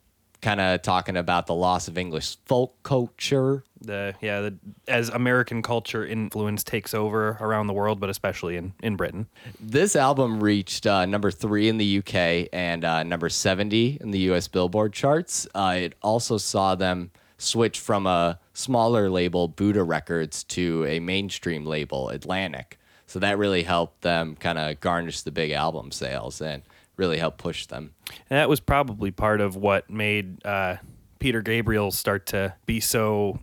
kind 0.42 0.62
of 0.62 0.82
talking 0.82 1.18
about 1.18 1.48
the 1.48 1.54
loss 1.54 1.90
of 1.90 1.98
English 1.98 2.38
folk 2.46 2.82
culture. 2.84 3.66
The 3.82 4.16
yeah, 4.22 4.40
the, 4.40 4.58
as 4.88 5.10
American 5.10 5.62
culture 5.62 6.06
influence 6.06 6.64
takes 6.64 6.94
over 6.94 7.38
around 7.42 7.68
the 7.68 7.74
world, 7.74 8.00
but 8.00 8.10
especially 8.10 8.56
in 8.56 8.72
in 8.82 8.96
Britain. 8.96 9.28
This 9.60 9.98
album 9.98 10.42
reached 10.42 10.88
uh, 10.88 11.06
number 11.06 11.30
three 11.30 11.68
in 11.68 11.78
the 11.78 11.98
UK 11.98 12.48
and 12.54 12.86
uh, 12.86 13.04
number 13.04 13.28
seventy 13.28 13.98
in 14.00 14.12
the 14.12 14.20
US 14.32 14.48
Billboard 14.48 14.94
charts. 14.94 15.50
Uh, 15.54 15.76
it 15.80 15.96
also 16.02 16.38
saw 16.38 16.76
them 16.76 17.12
switch 17.44 17.80
from 17.80 18.08
a 18.08 18.40
smaller 18.54 19.10
label, 19.10 19.48
Buddha 19.48 19.84
Records, 19.84 20.44
to 20.46 20.86
a 20.86 21.00
mainstream 21.00 21.66
label, 21.66 22.10
Atlantic. 22.10 22.80
So 23.06 23.20
that 23.20 23.38
really 23.38 23.64
helped 23.64 24.02
them 24.02 24.36
kind 24.36 24.58
of 24.58 24.80
garnish 24.80 25.22
the 25.22 25.32
big 25.32 25.52
album 25.52 25.92
sales 25.92 26.42
and 26.42 26.64
really 26.98 27.18
helped 27.18 27.38
push 27.38 27.66
them. 27.66 27.94
And 28.30 28.38
that 28.40 28.50
was 28.50 28.60
probably 28.60 29.12
part 29.12 29.42
of 29.42 29.56
what 29.56 29.90
made 29.90 30.44
uh, 30.46 30.78
Peter 31.20 31.42
Gabriel 31.42 31.92
start 31.92 32.26
to 32.28 32.56
be 32.66 32.80
so 32.80 33.40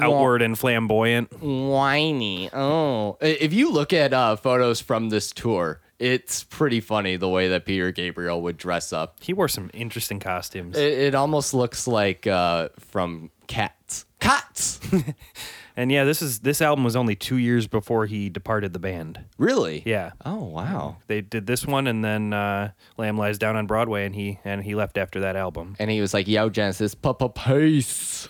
outward 0.00 0.42
and 0.42 0.58
flamboyant. 0.58 1.32
whiny. 1.42 2.50
Oh, 2.52 3.18
if 3.20 3.52
you 3.52 3.70
look 3.72 3.92
at 3.92 4.12
uh, 4.12 4.36
photos 4.36 4.80
from 4.80 5.08
this 5.10 5.32
tour, 5.32 5.80
it's 6.00 6.44
pretty 6.44 6.80
funny 6.80 7.16
the 7.16 7.28
way 7.28 7.48
that 7.48 7.66
Peter 7.66 7.92
Gabriel 7.92 8.40
would 8.40 8.56
dress 8.56 8.90
up. 8.90 9.18
He 9.20 9.34
wore 9.34 9.48
some 9.48 9.70
interesting 9.74 10.18
costumes. 10.18 10.76
It, 10.76 10.92
it 10.98 11.14
almost 11.14 11.52
looks 11.52 11.86
like 11.86 12.26
uh, 12.26 12.70
from 12.78 13.30
Cats. 13.46 14.06
Cats. 14.18 14.80
and 15.76 15.92
yeah, 15.92 16.04
this 16.04 16.22
is 16.22 16.40
this 16.40 16.62
album 16.62 16.84
was 16.84 16.96
only 16.96 17.14
two 17.14 17.36
years 17.36 17.66
before 17.66 18.06
he 18.06 18.30
departed 18.30 18.72
the 18.72 18.78
band. 18.78 19.24
really? 19.36 19.82
Yeah. 19.84 20.12
Oh 20.24 20.44
wow. 20.44 20.96
They 21.06 21.20
did 21.20 21.46
this 21.46 21.66
one 21.66 21.86
and 21.86 22.02
then 22.02 22.32
uh, 22.32 22.70
Lamb 22.96 23.18
Lies 23.18 23.36
Down 23.38 23.56
on 23.56 23.66
Broadway 23.66 24.06
and 24.06 24.14
he 24.14 24.38
and 24.42 24.62
he 24.64 24.74
left 24.74 24.96
after 24.96 25.20
that 25.20 25.36
album. 25.36 25.76
And 25.78 25.90
he 25.90 26.00
was 26.00 26.14
like, 26.14 26.26
"Yo, 26.28 26.48
Genesis, 26.48 26.94
papa 26.94 27.28
peace." 27.28 28.26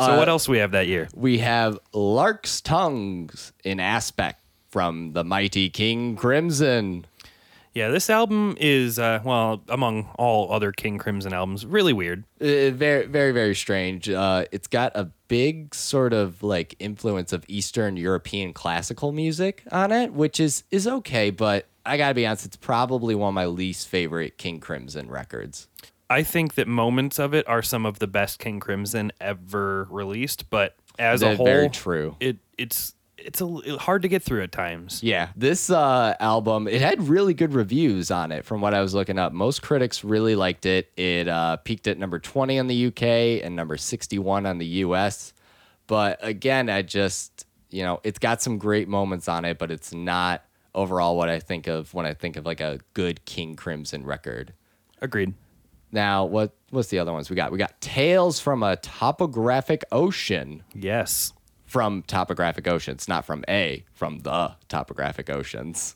So 0.00 0.04
Uh, 0.04 0.16
what 0.16 0.28
else 0.28 0.48
we 0.48 0.58
have 0.58 0.70
that 0.72 0.86
year? 0.86 1.08
We 1.14 1.38
have 1.38 1.78
Lark's 1.92 2.60
Tongues 2.60 3.52
in 3.64 3.80
Aspect 3.80 4.40
from 4.70 5.12
the 5.12 5.24
mighty 5.24 5.70
King 5.70 6.16
Crimson. 6.16 7.06
Yeah, 7.74 7.90
this 7.90 8.10
album 8.10 8.56
is 8.58 8.98
uh, 8.98 9.20
well 9.24 9.62
among 9.68 10.08
all 10.18 10.52
other 10.52 10.72
King 10.72 10.98
Crimson 10.98 11.32
albums, 11.32 11.64
really 11.64 11.92
weird. 11.92 12.24
Uh, 12.40 12.70
very, 12.70 13.06
very, 13.06 13.32
very 13.32 13.54
strange. 13.54 14.08
Uh, 14.08 14.46
it's 14.50 14.66
got 14.66 14.92
a 14.96 15.10
big 15.28 15.74
sort 15.74 16.12
of 16.12 16.42
like 16.42 16.74
influence 16.78 17.32
of 17.32 17.44
Eastern 17.46 17.96
European 17.96 18.52
classical 18.52 19.12
music 19.12 19.62
on 19.70 19.92
it, 19.92 20.12
which 20.12 20.40
is 20.40 20.64
is 20.70 20.88
okay, 20.88 21.30
but 21.30 21.66
I 21.86 21.96
gotta 21.96 22.14
be 22.14 22.26
honest, 22.26 22.46
it's 22.46 22.56
probably 22.56 23.14
one 23.14 23.28
of 23.28 23.34
my 23.34 23.46
least 23.46 23.88
favorite 23.88 24.38
King 24.38 24.60
Crimson 24.60 25.08
records. 25.08 25.68
I 26.10 26.22
think 26.22 26.54
that 26.54 26.66
moments 26.66 27.18
of 27.18 27.34
it 27.34 27.46
are 27.46 27.62
some 27.62 27.84
of 27.86 27.98
the 27.98 28.06
best 28.06 28.38
King 28.38 28.60
Crimson 28.60 29.12
ever 29.20 29.86
released, 29.90 30.50
but 30.50 30.74
as 30.98 31.22
a 31.22 31.26
They're 31.26 31.36
whole, 31.36 31.46
very 31.46 31.68
true. 31.68 32.16
It 32.18 32.38
it's 32.56 32.94
it's 33.18 33.40
a 33.40 33.78
hard 33.78 34.02
to 34.02 34.08
get 34.08 34.22
through 34.22 34.42
at 34.42 34.52
times. 34.52 35.02
Yeah, 35.02 35.30
this 35.36 35.70
uh, 35.70 36.14
album 36.20 36.68
it 36.68 36.80
had 36.80 37.08
really 37.08 37.34
good 37.34 37.52
reviews 37.52 38.10
on 38.10 38.32
it. 38.32 38.44
From 38.44 38.60
what 38.60 38.74
I 38.74 38.80
was 38.80 38.94
looking 38.94 39.18
up, 39.18 39.32
most 39.32 39.62
critics 39.62 40.04
really 40.04 40.34
liked 40.36 40.66
it. 40.66 40.90
It 40.96 41.28
uh, 41.28 41.56
peaked 41.58 41.86
at 41.86 41.98
number 41.98 42.18
twenty 42.18 42.56
in 42.56 42.66
the 42.66 42.86
UK 42.86 43.44
and 43.44 43.56
number 43.56 43.76
sixty-one 43.76 44.46
on 44.46 44.58
the 44.58 44.66
US. 44.66 45.32
But 45.86 46.18
again, 46.22 46.68
I 46.70 46.82
just 46.82 47.46
you 47.70 47.82
know 47.82 48.00
it's 48.04 48.18
got 48.18 48.40
some 48.40 48.58
great 48.58 48.88
moments 48.88 49.28
on 49.28 49.44
it, 49.44 49.58
but 49.58 49.70
it's 49.70 49.92
not 49.92 50.44
overall 50.74 51.16
what 51.16 51.28
I 51.28 51.40
think 51.40 51.66
of 51.66 51.92
when 51.94 52.06
I 52.06 52.14
think 52.14 52.36
of 52.36 52.46
like 52.46 52.60
a 52.60 52.78
good 52.94 53.24
King 53.24 53.56
Crimson 53.56 54.04
record. 54.04 54.54
Agreed. 55.00 55.34
Now, 55.90 56.24
what 56.24 56.52
what's 56.70 56.88
the 56.88 56.98
other 56.98 57.12
ones 57.12 57.30
we 57.30 57.36
got? 57.36 57.50
We 57.50 57.58
got 57.58 57.80
Tales 57.80 58.40
from 58.40 58.62
a 58.62 58.76
Topographic 58.76 59.82
Ocean 59.90 60.62
Yes. 60.74 61.32
From 61.68 62.02
Topographic 62.02 62.66
Oceans, 62.66 63.06
not 63.08 63.24
from 63.24 63.44
A, 63.48 63.84
from 63.94 64.18
the 64.20 64.56
Topographic 64.68 65.30
Oceans. 65.30 65.94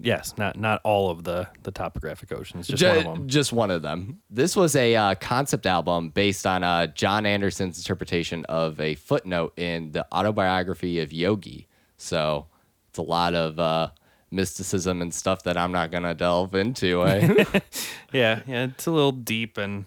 Yes, 0.00 0.34
not 0.38 0.56
not 0.56 0.80
all 0.84 1.10
of 1.10 1.24
the 1.24 1.48
the 1.64 1.72
topographic 1.72 2.30
oceans, 2.30 2.68
just 2.68 2.78
Ju- 2.80 2.86
one 2.88 2.96
of 2.98 3.04
them. 3.04 3.28
just 3.28 3.52
one 3.52 3.70
of 3.72 3.82
them. 3.82 4.20
This 4.30 4.54
was 4.54 4.76
a 4.76 4.94
uh, 4.94 5.14
concept 5.16 5.66
album 5.66 6.10
based 6.10 6.46
on 6.46 6.62
uh, 6.62 6.86
Jon 6.86 7.26
Anderson's 7.26 7.78
interpretation 7.78 8.44
of 8.44 8.78
a 8.80 8.94
footnote 8.94 9.54
in 9.58 9.90
the 9.90 10.06
autobiography 10.14 11.00
of 11.00 11.12
Yogi. 11.12 11.66
So 11.96 12.46
it's 12.90 12.98
a 12.98 13.02
lot 13.02 13.34
of 13.34 13.58
uh, 13.58 13.88
mysticism 14.30 15.02
and 15.02 15.12
stuff 15.12 15.42
that 15.42 15.56
I'm 15.56 15.72
not 15.72 15.90
gonna 15.90 16.14
delve 16.14 16.54
into. 16.54 17.02
Eh? 17.04 17.44
Yeah, 18.12 18.42
yeah, 18.46 18.64
it's 18.66 18.86
a 18.86 18.92
little 18.92 19.10
deep 19.10 19.58
and 19.58 19.84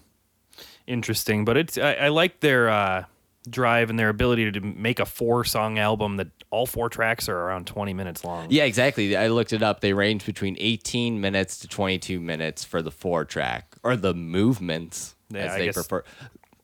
interesting, 0.87 1.45
but 1.45 1.55
it's 1.55 1.77
I, 1.77 1.93
I 1.93 2.07
like 2.09 2.41
their 2.41 2.69
uh, 2.69 3.05
drive 3.49 3.89
and 3.89 3.97
their 3.97 4.09
ability 4.09 4.51
to 4.51 4.61
make 4.61 4.99
a 4.99 5.05
four 5.05 5.43
song 5.43 5.79
album 5.79 6.17
that 6.17 6.27
all 6.51 6.65
four 6.65 6.89
tracks 6.89 7.27
are 7.29 7.37
around 7.37 7.65
twenty 7.67 7.93
minutes 7.93 8.23
long. 8.23 8.47
yeah, 8.49 8.63
exactly. 8.65 9.15
I 9.17 9.27
looked 9.27 9.53
it 9.53 9.63
up. 9.63 9.79
They 9.81 9.93
range 9.93 10.25
between 10.25 10.55
18 10.59 11.19
minutes 11.21 11.57
to 11.59 11.67
22 11.67 12.19
minutes 12.19 12.63
for 12.63 12.81
the 12.81 12.91
four 12.91 13.25
track 13.25 13.75
or 13.83 13.95
the 13.95 14.13
movements 14.13 15.15
Yeah, 15.29 15.39
as 15.41 15.51
I 15.53 15.57
they 15.59 15.65
guess- 15.65 15.75
prefer. 15.75 16.03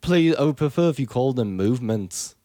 Please, 0.01 0.35
I 0.35 0.43
would 0.43 0.57
prefer 0.57 0.89
if 0.89 0.99
you 0.99 1.07
call 1.07 1.33
them 1.33 1.55
movements. 1.57 2.35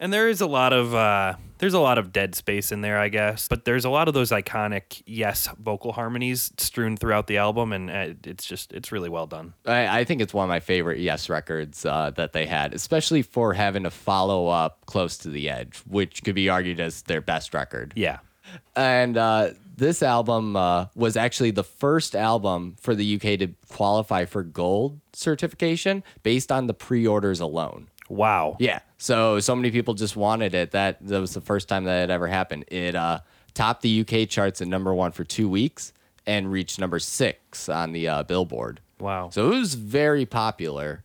And 0.00 0.12
there 0.12 0.28
is 0.28 0.40
a 0.40 0.46
lot 0.46 0.72
of 0.72 0.94
uh, 0.94 1.34
there's 1.58 1.74
a 1.74 1.80
lot 1.80 1.98
of 1.98 2.12
dead 2.12 2.34
space 2.34 2.70
in 2.72 2.80
there, 2.80 2.98
I 2.98 3.08
guess. 3.08 3.48
But 3.48 3.64
there's 3.64 3.84
a 3.84 3.90
lot 3.90 4.08
of 4.08 4.14
those 4.14 4.30
iconic 4.30 5.02
yes 5.06 5.48
vocal 5.58 5.92
harmonies 5.92 6.52
strewn 6.56 6.96
throughout 6.96 7.26
the 7.26 7.38
album, 7.38 7.72
and 7.72 7.90
uh, 7.90 8.14
it's 8.24 8.44
just 8.44 8.72
it's 8.72 8.92
really 8.92 9.08
well 9.08 9.26
done. 9.26 9.54
I, 9.66 10.00
I 10.00 10.04
think 10.04 10.20
it's 10.20 10.32
one 10.32 10.44
of 10.44 10.48
my 10.48 10.60
favorite 10.60 11.00
Yes 11.00 11.28
records 11.28 11.84
uh, 11.84 12.10
that 12.16 12.32
they 12.32 12.46
had, 12.46 12.74
especially 12.74 13.22
for 13.22 13.54
having 13.54 13.82
to 13.82 13.90
follow 13.90 14.46
up 14.46 14.86
Close 14.86 15.18
to 15.18 15.28
the 15.28 15.50
Edge, 15.50 15.78
which 15.88 16.22
could 16.22 16.34
be 16.34 16.48
argued 16.48 16.80
as 16.80 17.02
their 17.02 17.20
best 17.20 17.52
record. 17.52 17.92
Yeah. 17.96 18.18
And 18.74 19.16
uh, 19.16 19.50
this 19.76 20.02
album 20.02 20.56
uh, 20.56 20.86
was 20.94 21.16
actually 21.16 21.50
the 21.50 21.64
first 21.64 22.16
album 22.16 22.76
for 22.80 22.94
the 22.94 23.16
UK 23.16 23.38
to 23.38 23.48
qualify 23.68 24.24
for 24.24 24.42
gold 24.42 25.00
certification 25.12 26.02
based 26.22 26.50
on 26.50 26.66
the 26.66 26.74
pre 26.74 27.06
orders 27.06 27.40
alone. 27.40 27.88
Wow. 28.08 28.56
Yeah. 28.58 28.80
So 28.98 29.40
so 29.40 29.54
many 29.56 29.70
people 29.70 29.94
just 29.94 30.16
wanted 30.16 30.54
it. 30.54 30.72
That 30.72 31.06
that 31.06 31.20
was 31.20 31.34
the 31.34 31.40
first 31.40 31.68
time 31.68 31.84
that 31.84 32.04
it 32.04 32.10
ever 32.10 32.26
happened. 32.26 32.64
It 32.68 32.94
uh, 32.94 33.20
topped 33.54 33.82
the 33.82 34.00
UK 34.00 34.28
charts 34.28 34.60
at 34.60 34.68
number 34.68 34.92
one 34.92 35.12
for 35.12 35.24
two 35.24 35.48
weeks 35.48 35.92
and 36.26 36.50
reached 36.50 36.78
number 36.78 36.98
six 36.98 37.68
on 37.68 37.92
the 37.92 38.08
uh, 38.08 38.22
Billboard. 38.24 38.80
Wow. 39.00 39.30
So 39.30 39.50
it 39.52 39.54
was 39.56 39.74
very 39.74 40.26
popular 40.26 41.04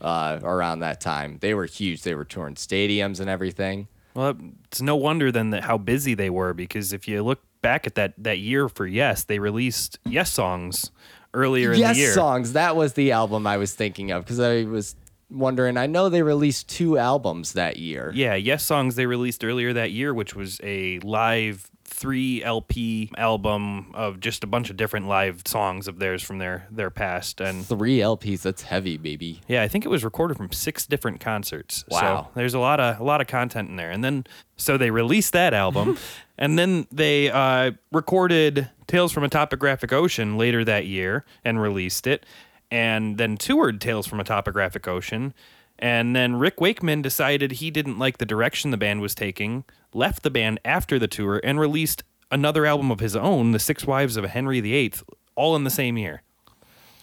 uh, 0.00 0.40
around 0.42 0.80
that 0.80 1.00
time. 1.00 1.38
They 1.40 1.54
were 1.54 1.66
huge. 1.66 2.02
They 2.02 2.14
were 2.14 2.24
touring 2.24 2.54
stadiums 2.54 3.20
and 3.20 3.28
everything. 3.28 3.88
Well, 4.14 4.36
it's 4.66 4.80
no 4.80 4.96
wonder 4.96 5.30
then 5.30 5.50
that 5.50 5.64
how 5.64 5.78
busy 5.78 6.14
they 6.14 6.30
were 6.30 6.54
because 6.54 6.92
if 6.92 7.06
you 7.08 7.22
look 7.22 7.40
back 7.62 7.86
at 7.86 7.94
that 7.96 8.14
that 8.18 8.38
year 8.38 8.68
for 8.68 8.86
Yes, 8.86 9.24
they 9.24 9.38
released 9.38 9.98
Yessongs 10.04 10.90
earlier 11.32 11.72
in 11.72 11.80
yes 11.80 11.94
the 11.94 12.00
year. 12.00 12.08
Yes 12.08 12.14
songs. 12.14 12.52
That 12.52 12.76
was 12.76 12.94
the 12.94 13.12
album 13.12 13.46
I 13.46 13.56
was 13.56 13.74
thinking 13.74 14.12
of 14.12 14.24
because 14.24 14.40
I 14.40 14.64
was 14.64 14.94
wondering. 15.34 15.76
I 15.76 15.86
know 15.86 16.08
they 16.08 16.22
released 16.22 16.68
two 16.68 16.98
albums 16.98 17.52
that 17.52 17.76
year. 17.76 18.12
Yeah, 18.14 18.36
Yessongs 18.36 18.94
they 18.94 19.06
released 19.06 19.44
earlier 19.44 19.72
that 19.72 19.90
year, 19.90 20.14
which 20.14 20.34
was 20.34 20.60
a 20.62 20.98
live 21.00 21.70
three 21.86 22.42
LP 22.42 23.10
album 23.16 23.90
of 23.94 24.18
just 24.18 24.42
a 24.42 24.46
bunch 24.46 24.68
of 24.68 24.76
different 24.76 25.06
live 25.06 25.42
songs 25.46 25.86
of 25.86 25.98
theirs 25.98 26.22
from 26.22 26.38
their 26.38 26.66
their 26.70 26.90
past 26.90 27.40
and 27.40 27.64
Three 27.66 27.98
LPs. 27.98 28.42
That's 28.42 28.62
heavy, 28.62 28.96
baby. 28.96 29.40
yeah, 29.48 29.62
I 29.62 29.68
think 29.68 29.84
it 29.84 29.88
was 29.88 30.04
recorded 30.04 30.36
from 30.36 30.50
six 30.52 30.86
different 30.86 31.20
concerts. 31.20 31.84
Wow. 31.88 32.24
So 32.24 32.30
there's 32.34 32.54
a 32.54 32.58
lot 32.58 32.80
of 32.80 32.98
a 33.00 33.04
lot 33.04 33.20
of 33.20 33.26
content 33.26 33.68
in 33.68 33.76
there. 33.76 33.90
And 33.90 34.02
then 34.02 34.24
so 34.56 34.76
they 34.76 34.90
released 34.90 35.32
that 35.34 35.54
album 35.54 35.98
and 36.38 36.58
then 36.58 36.86
they 36.90 37.30
uh, 37.30 37.72
recorded 37.92 38.70
Tales 38.86 39.12
from 39.12 39.24
a 39.24 39.28
Topographic 39.28 39.92
Ocean 39.92 40.36
later 40.36 40.64
that 40.64 40.86
year 40.86 41.24
and 41.44 41.60
released 41.60 42.06
it 42.06 42.26
and 42.74 43.18
then 43.18 43.36
toured 43.36 43.80
Tales 43.80 44.04
from 44.04 44.18
a 44.18 44.24
Topographic 44.24 44.88
Ocean. 44.88 45.32
And 45.78 46.16
then 46.16 46.34
Rick 46.34 46.60
Wakeman 46.60 47.02
decided 47.02 47.52
he 47.52 47.70
didn't 47.70 48.00
like 48.00 48.18
the 48.18 48.26
direction 48.26 48.72
the 48.72 48.76
band 48.76 49.00
was 49.00 49.14
taking, 49.14 49.62
left 49.92 50.24
the 50.24 50.30
band 50.30 50.58
after 50.64 50.98
the 50.98 51.06
tour, 51.06 51.40
and 51.44 51.60
released 51.60 52.02
another 52.32 52.66
album 52.66 52.90
of 52.90 52.98
his 52.98 53.14
own, 53.14 53.52
The 53.52 53.60
Six 53.60 53.84
Wives 53.84 54.16
of 54.16 54.24
Henry 54.24 54.60
VIII, 54.60 54.94
all 55.36 55.54
in 55.54 55.62
the 55.62 55.70
same 55.70 55.96
year. 55.96 56.22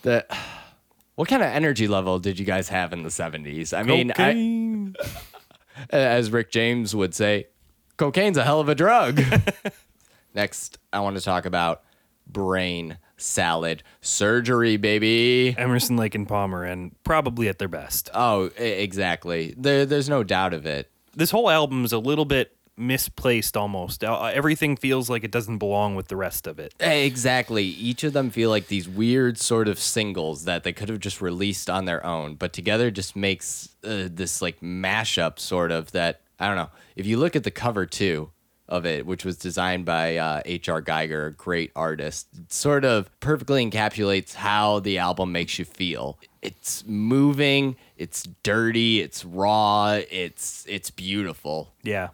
The 0.01 0.25
what 1.15 1.29
kind 1.29 1.41
of 1.41 1.47
energy 1.47 1.87
level 1.87 2.19
did 2.19 2.37
you 2.37 2.45
guys 2.45 2.67
have 2.67 2.91
in 2.91 3.03
the 3.03 3.11
seventies? 3.11 3.71
I 3.71 3.83
mean, 3.83 4.11
I, 4.17 4.91
as 5.89 6.31
Rick 6.31 6.51
James 6.51 6.93
would 6.93 7.15
say, 7.15 7.47
cocaine's 7.95 8.37
a 8.37 8.43
hell 8.43 8.59
of 8.59 8.67
a 8.67 8.75
drug. 8.75 9.21
Next, 10.33 10.79
I 10.91 10.99
want 10.99 11.15
to 11.15 11.23
talk 11.23 11.45
about 11.45 11.83
brain 12.27 12.97
salad 13.21 13.83
surgery, 14.01 14.77
baby. 14.77 15.55
Emerson, 15.57 15.97
Lake, 15.97 16.15
and 16.15 16.27
Palmer, 16.27 16.63
and 16.63 16.95
probably 17.03 17.47
at 17.47 17.59
their 17.59 17.67
best. 17.67 18.09
Oh, 18.13 18.45
exactly. 18.57 19.53
There, 19.57 19.85
there's 19.85 20.09
no 20.09 20.23
doubt 20.23 20.53
of 20.53 20.65
it. 20.65 20.89
This 21.15 21.31
whole 21.31 21.49
album 21.49 21.83
is 21.85 21.91
a 21.91 21.99
little 21.99 22.25
bit 22.25 22.55
misplaced 22.77 23.55
almost. 23.55 24.03
Uh, 24.03 24.31
Everything 24.33 24.75
feels 24.75 25.09
like 25.09 25.23
it 25.23 25.31
doesn't 25.31 25.59
belong 25.59 25.95
with 25.95 26.07
the 26.07 26.15
rest 26.15 26.47
of 26.47 26.59
it. 26.59 26.73
Exactly. 26.79 27.63
Each 27.63 28.03
of 28.03 28.13
them 28.13 28.29
feel 28.29 28.49
like 28.49 28.67
these 28.67 28.87
weird 28.89 29.37
sort 29.37 29.67
of 29.67 29.77
singles 29.77 30.45
that 30.45 30.63
they 30.63 30.73
could 30.73 30.89
have 30.89 30.99
just 30.99 31.21
released 31.21 31.69
on 31.69 31.85
their 31.85 32.05
own, 32.05 32.35
but 32.35 32.53
together 32.53 32.89
just 32.89 33.15
makes 33.15 33.75
uh, 33.83 34.07
this 34.09 34.41
like 34.41 34.61
mashup 34.61 35.39
sort 35.39 35.71
of 35.71 35.91
that 35.91 36.21
I 36.39 36.47
don't 36.47 36.55
know. 36.55 36.71
If 36.95 37.05
you 37.05 37.17
look 37.17 37.35
at 37.35 37.43
the 37.43 37.51
cover 37.51 37.85
too 37.85 38.31
of 38.71 38.85
it, 38.85 39.05
which 39.05 39.25
was 39.25 39.35
designed 39.37 39.85
by 39.85 40.17
uh, 40.17 40.41
H.R. 40.45 40.81
Giger, 40.81 41.27
a 41.27 41.31
great 41.31 41.71
artist, 41.75 42.27
sort 42.51 42.85
of 42.85 43.11
perfectly 43.19 43.69
encapsulates 43.69 44.33
how 44.33 44.79
the 44.79 44.97
album 44.97 45.31
makes 45.33 45.59
you 45.59 45.65
feel. 45.65 46.17
It's 46.41 46.83
moving, 46.87 47.75
it's 47.97 48.23
dirty, 48.41 49.01
it's 49.01 49.23
raw, 49.23 49.99
it's 50.09 50.65
it's 50.67 50.89
beautiful. 50.89 51.73
Yeah. 51.83 52.09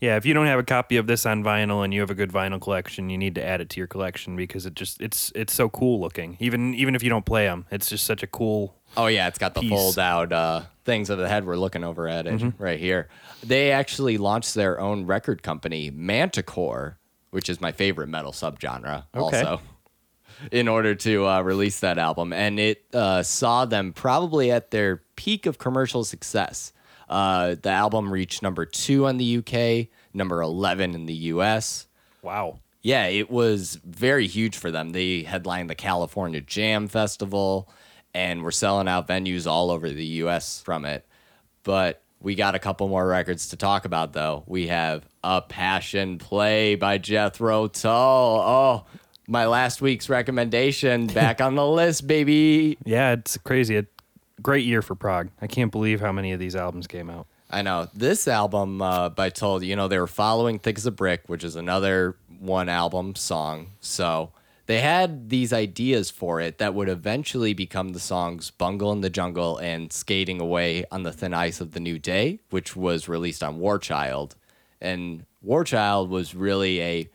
Yeah, 0.00 0.16
if 0.16 0.26
you 0.26 0.34
don't 0.34 0.46
have 0.46 0.58
a 0.58 0.62
copy 0.64 0.98
of 0.98 1.06
this 1.06 1.24
on 1.24 1.42
vinyl 1.42 1.82
and 1.84 1.94
you 1.94 2.00
have 2.00 2.10
a 2.10 2.14
good 2.14 2.30
vinyl 2.30 2.60
collection, 2.60 3.08
you 3.08 3.16
need 3.16 3.34
to 3.36 3.44
add 3.44 3.60
it 3.62 3.70
to 3.70 3.80
your 3.80 3.86
collection 3.86 4.36
because 4.36 4.66
it 4.66 4.74
just 4.74 5.00
it's 5.00 5.32
it's 5.34 5.54
so 5.54 5.68
cool 5.70 6.00
looking. 6.00 6.36
Even 6.40 6.74
even 6.74 6.94
if 6.94 7.02
you 7.02 7.08
don't 7.08 7.24
play 7.24 7.44
them, 7.46 7.64
it's 7.70 7.88
just 7.88 8.04
such 8.04 8.22
a 8.22 8.26
cool 8.26 8.74
Oh 8.96 9.06
yeah, 9.06 9.26
it's 9.28 9.38
got 9.38 9.54
the 9.54 9.60
piece. 9.60 9.70
fold 9.70 9.98
out 9.98 10.32
uh, 10.32 10.62
things 10.84 11.08
of 11.10 11.18
the 11.18 11.28
head. 11.28 11.44
We're 11.46 11.56
looking 11.56 11.82
over 11.84 12.08
at 12.08 12.26
it 12.26 12.34
Mm-hmm. 12.40 12.62
right 12.62 12.78
here. 12.78 13.08
They 13.42 13.72
actually 13.72 14.16
launched 14.18 14.54
their 14.54 14.80
own 14.80 15.06
record 15.06 15.42
company, 15.42 15.90
Manticore, 15.90 16.98
which 17.30 17.48
is 17.48 17.60
my 17.60 17.72
favorite 17.72 18.08
metal 18.08 18.32
subgenre. 18.32 19.04
Okay. 19.14 19.40
Also, 19.42 19.60
in 20.52 20.68
order 20.68 20.94
to 20.94 21.26
uh, 21.26 21.40
release 21.42 21.80
that 21.80 21.98
album, 21.98 22.32
and 22.32 22.58
it 22.60 22.84
uh, 22.94 23.22
saw 23.22 23.64
them 23.64 23.92
probably 23.92 24.50
at 24.50 24.70
their 24.70 25.02
peak 25.16 25.46
of 25.46 25.58
commercial 25.58 26.04
success. 26.04 26.72
Uh, 27.08 27.54
the 27.60 27.70
album 27.70 28.12
reached 28.12 28.42
number 28.42 28.64
two 28.66 29.06
on 29.06 29.16
the 29.16 29.38
UK, 29.38 29.88
number 30.14 30.40
eleven 30.42 30.94
in 30.94 31.06
the 31.06 31.14
US. 31.14 31.86
wow. 32.22 32.58
Yeah, 32.82 33.06
it 33.06 33.28
was 33.28 33.80
very 33.84 34.28
huge 34.28 34.56
for 34.56 34.70
them. 34.70 34.90
They 34.90 35.22
headlined 35.24 35.68
the 35.68 35.74
California 35.74 36.40
Jam 36.40 36.86
Festival 36.86 37.68
and 38.14 38.44
were 38.44 38.52
selling 38.52 38.86
out 38.86 39.08
venues 39.08 39.44
all 39.50 39.72
over 39.72 39.90
the 39.90 40.04
US 40.22 40.60
from 40.62 40.84
it. 40.84 41.04
But 41.64 42.00
we 42.20 42.36
got 42.36 42.54
a 42.54 42.60
couple 42.60 42.86
more 42.86 43.04
records 43.04 43.48
to 43.48 43.56
talk 43.56 43.86
about, 43.86 44.12
though. 44.12 44.44
We 44.46 44.68
have 44.68 45.04
A 45.24 45.42
Passion 45.42 46.18
Play 46.18 46.76
by 46.76 46.98
Jethro 46.98 47.66
Tull. 47.66 48.40
Oh, 48.40 48.84
my 49.26 49.46
last 49.46 49.82
week's 49.82 50.08
recommendation 50.08 51.08
back 51.08 51.40
on 51.40 51.56
the 51.56 51.66
list, 51.66 52.06
baby. 52.06 52.78
Yeah, 52.84 53.14
it's 53.14 53.36
crazy. 53.38 53.78
A 53.78 53.86
great 54.42 54.64
year 54.64 54.82
for 54.82 54.94
prog. 54.94 55.28
I 55.40 55.46
can't 55.46 55.72
believe 55.72 56.00
how 56.00 56.12
many 56.12 56.32
of 56.32 56.40
these 56.40 56.56
albums 56.56 56.86
came 56.86 57.10
out. 57.10 57.26
I 57.50 57.62
know. 57.62 57.88
This 57.94 58.26
album 58.26 58.82
uh, 58.82 59.08
by 59.08 59.30
Tull, 59.30 59.62
you 59.62 59.76
know, 59.76 59.88
they 59.88 59.98
were 59.98 60.06
following 60.06 60.58
Thick 60.58 60.78
as 60.78 60.86
a 60.86 60.90
Brick, 60.90 61.22
which 61.26 61.44
is 61.44 61.56
another 61.56 62.16
one 62.40 62.68
album 62.68 63.14
song. 63.14 63.68
So 63.80 64.32
they 64.66 64.80
had 64.80 65.30
these 65.30 65.52
ideas 65.52 66.10
for 66.10 66.40
it 66.40 66.58
that 66.58 66.74
would 66.74 66.88
eventually 66.88 67.54
become 67.54 67.90
the 67.90 68.00
songs 68.00 68.50
Bungle 68.50 68.92
in 68.92 69.00
the 69.00 69.10
Jungle 69.10 69.58
and 69.58 69.92
Skating 69.92 70.40
Away 70.40 70.84
on 70.90 71.04
the 71.04 71.12
Thin 71.12 71.32
Ice 71.32 71.60
of 71.60 71.70
the 71.72 71.80
New 71.80 71.98
Day, 71.98 72.40
which 72.50 72.74
was 72.74 73.08
released 73.08 73.44
on 73.44 73.58
War 73.58 73.78
Child. 73.78 74.34
And 74.80 75.24
War 75.40 75.62
Child 75.62 76.10
was 76.10 76.34
really 76.34 76.80
a 76.80 77.08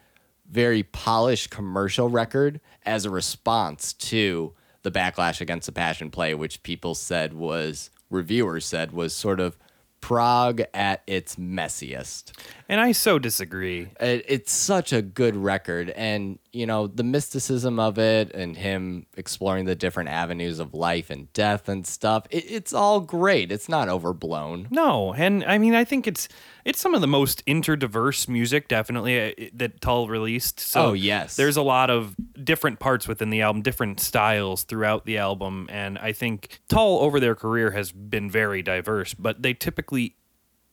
very 0.49 0.83
polished 0.83 1.49
commercial 1.49 2.09
record 2.09 2.61
as 2.85 3.05
a 3.05 3.09
response 3.09 3.93
to 3.93 4.53
the 4.83 4.91
backlash 4.91 5.41
against 5.41 5.65
the 5.65 5.71
passion 5.71 6.09
play, 6.09 6.33
which 6.33 6.63
people 6.63 6.95
said 6.95 7.33
was 7.33 7.89
reviewers 8.09 8.65
said 8.65 8.91
was 8.91 9.13
sort 9.15 9.39
of 9.39 9.57
prog 10.01 10.61
at 10.73 11.03
its 11.05 11.35
messiest. 11.35 12.31
And 12.67 12.81
I 12.81 12.91
so 12.91 13.19
disagree. 13.19 13.89
It, 13.99 14.25
it's 14.27 14.51
such 14.51 14.91
a 14.93 15.01
good 15.01 15.35
record, 15.35 15.91
and 15.91 16.39
you 16.51 16.65
know 16.65 16.87
the 16.87 17.03
mysticism 17.03 17.79
of 17.79 17.99
it, 17.99 18.33
and 18.33 18.57
him 18.57 19.05
exploring 19.15 19.65
the 19.65 19.75
different 19.75 20.09
avenues 20.09 20.59
of 20.59 20.73
life 20.73 21.09
and 21.11 21.31
death 21.33 21.69
and 21.69 21.85
stuff. 21.85 22.25
It, 22.31 22.49
it's 22.49 22.73
all 22.73 23.01
great. 23.01 23.51
It's 23.51 23.69
not 23.69 23.89
overblown. 23.89 24.67
No, 24.71 25.13
and 25.13 25.43
I 25.43 25.57
mean 25.59 25.75
I 25.75 25.83
think 25.83 26.07
it's 26.07 26.27
it's 26.65 26.79
some 26.79 26.95
of 26.95 27.01
the 27.01 27.07
most 27.07 27.45
interdiverse 27.45 28.27
music 28.27 28.67
definitely 28.67 29.31
uh, 29.31 29.49
that 29.53 29.81
Tull 29.81 30.07
released. 30.07 30.59
So 30.59 30.87
Oh, 30.87 30.93
yes. 30.93 31.35
there's 31.35 31.57
a 31.57 31.61
lot 31.63 31.89
of 31.89 32.15
different 32.43 32.79
parts 32.79 33.07
within 33.07 33.29
the 33.29 33.41
album, 33.41 33.61
different 33.61 33.99
styles 33.99 34.63
throughout 34.63 35.05
the 35.05 35.17
album, 35.17 35.67
and 35.69 35.97
I 35.97 36.11
think 36.11 36.59
Tull 36.67 36.99
over 36.99 37.19
their 37.19 37.35
career 37.35 37.71
has 37.71 37.91
been 37.91 38.29
very 38.29 38.61
diverse, 38.61 39.13
but 39.13 39.41
they 39.41 39.53
typically 39.53 40.15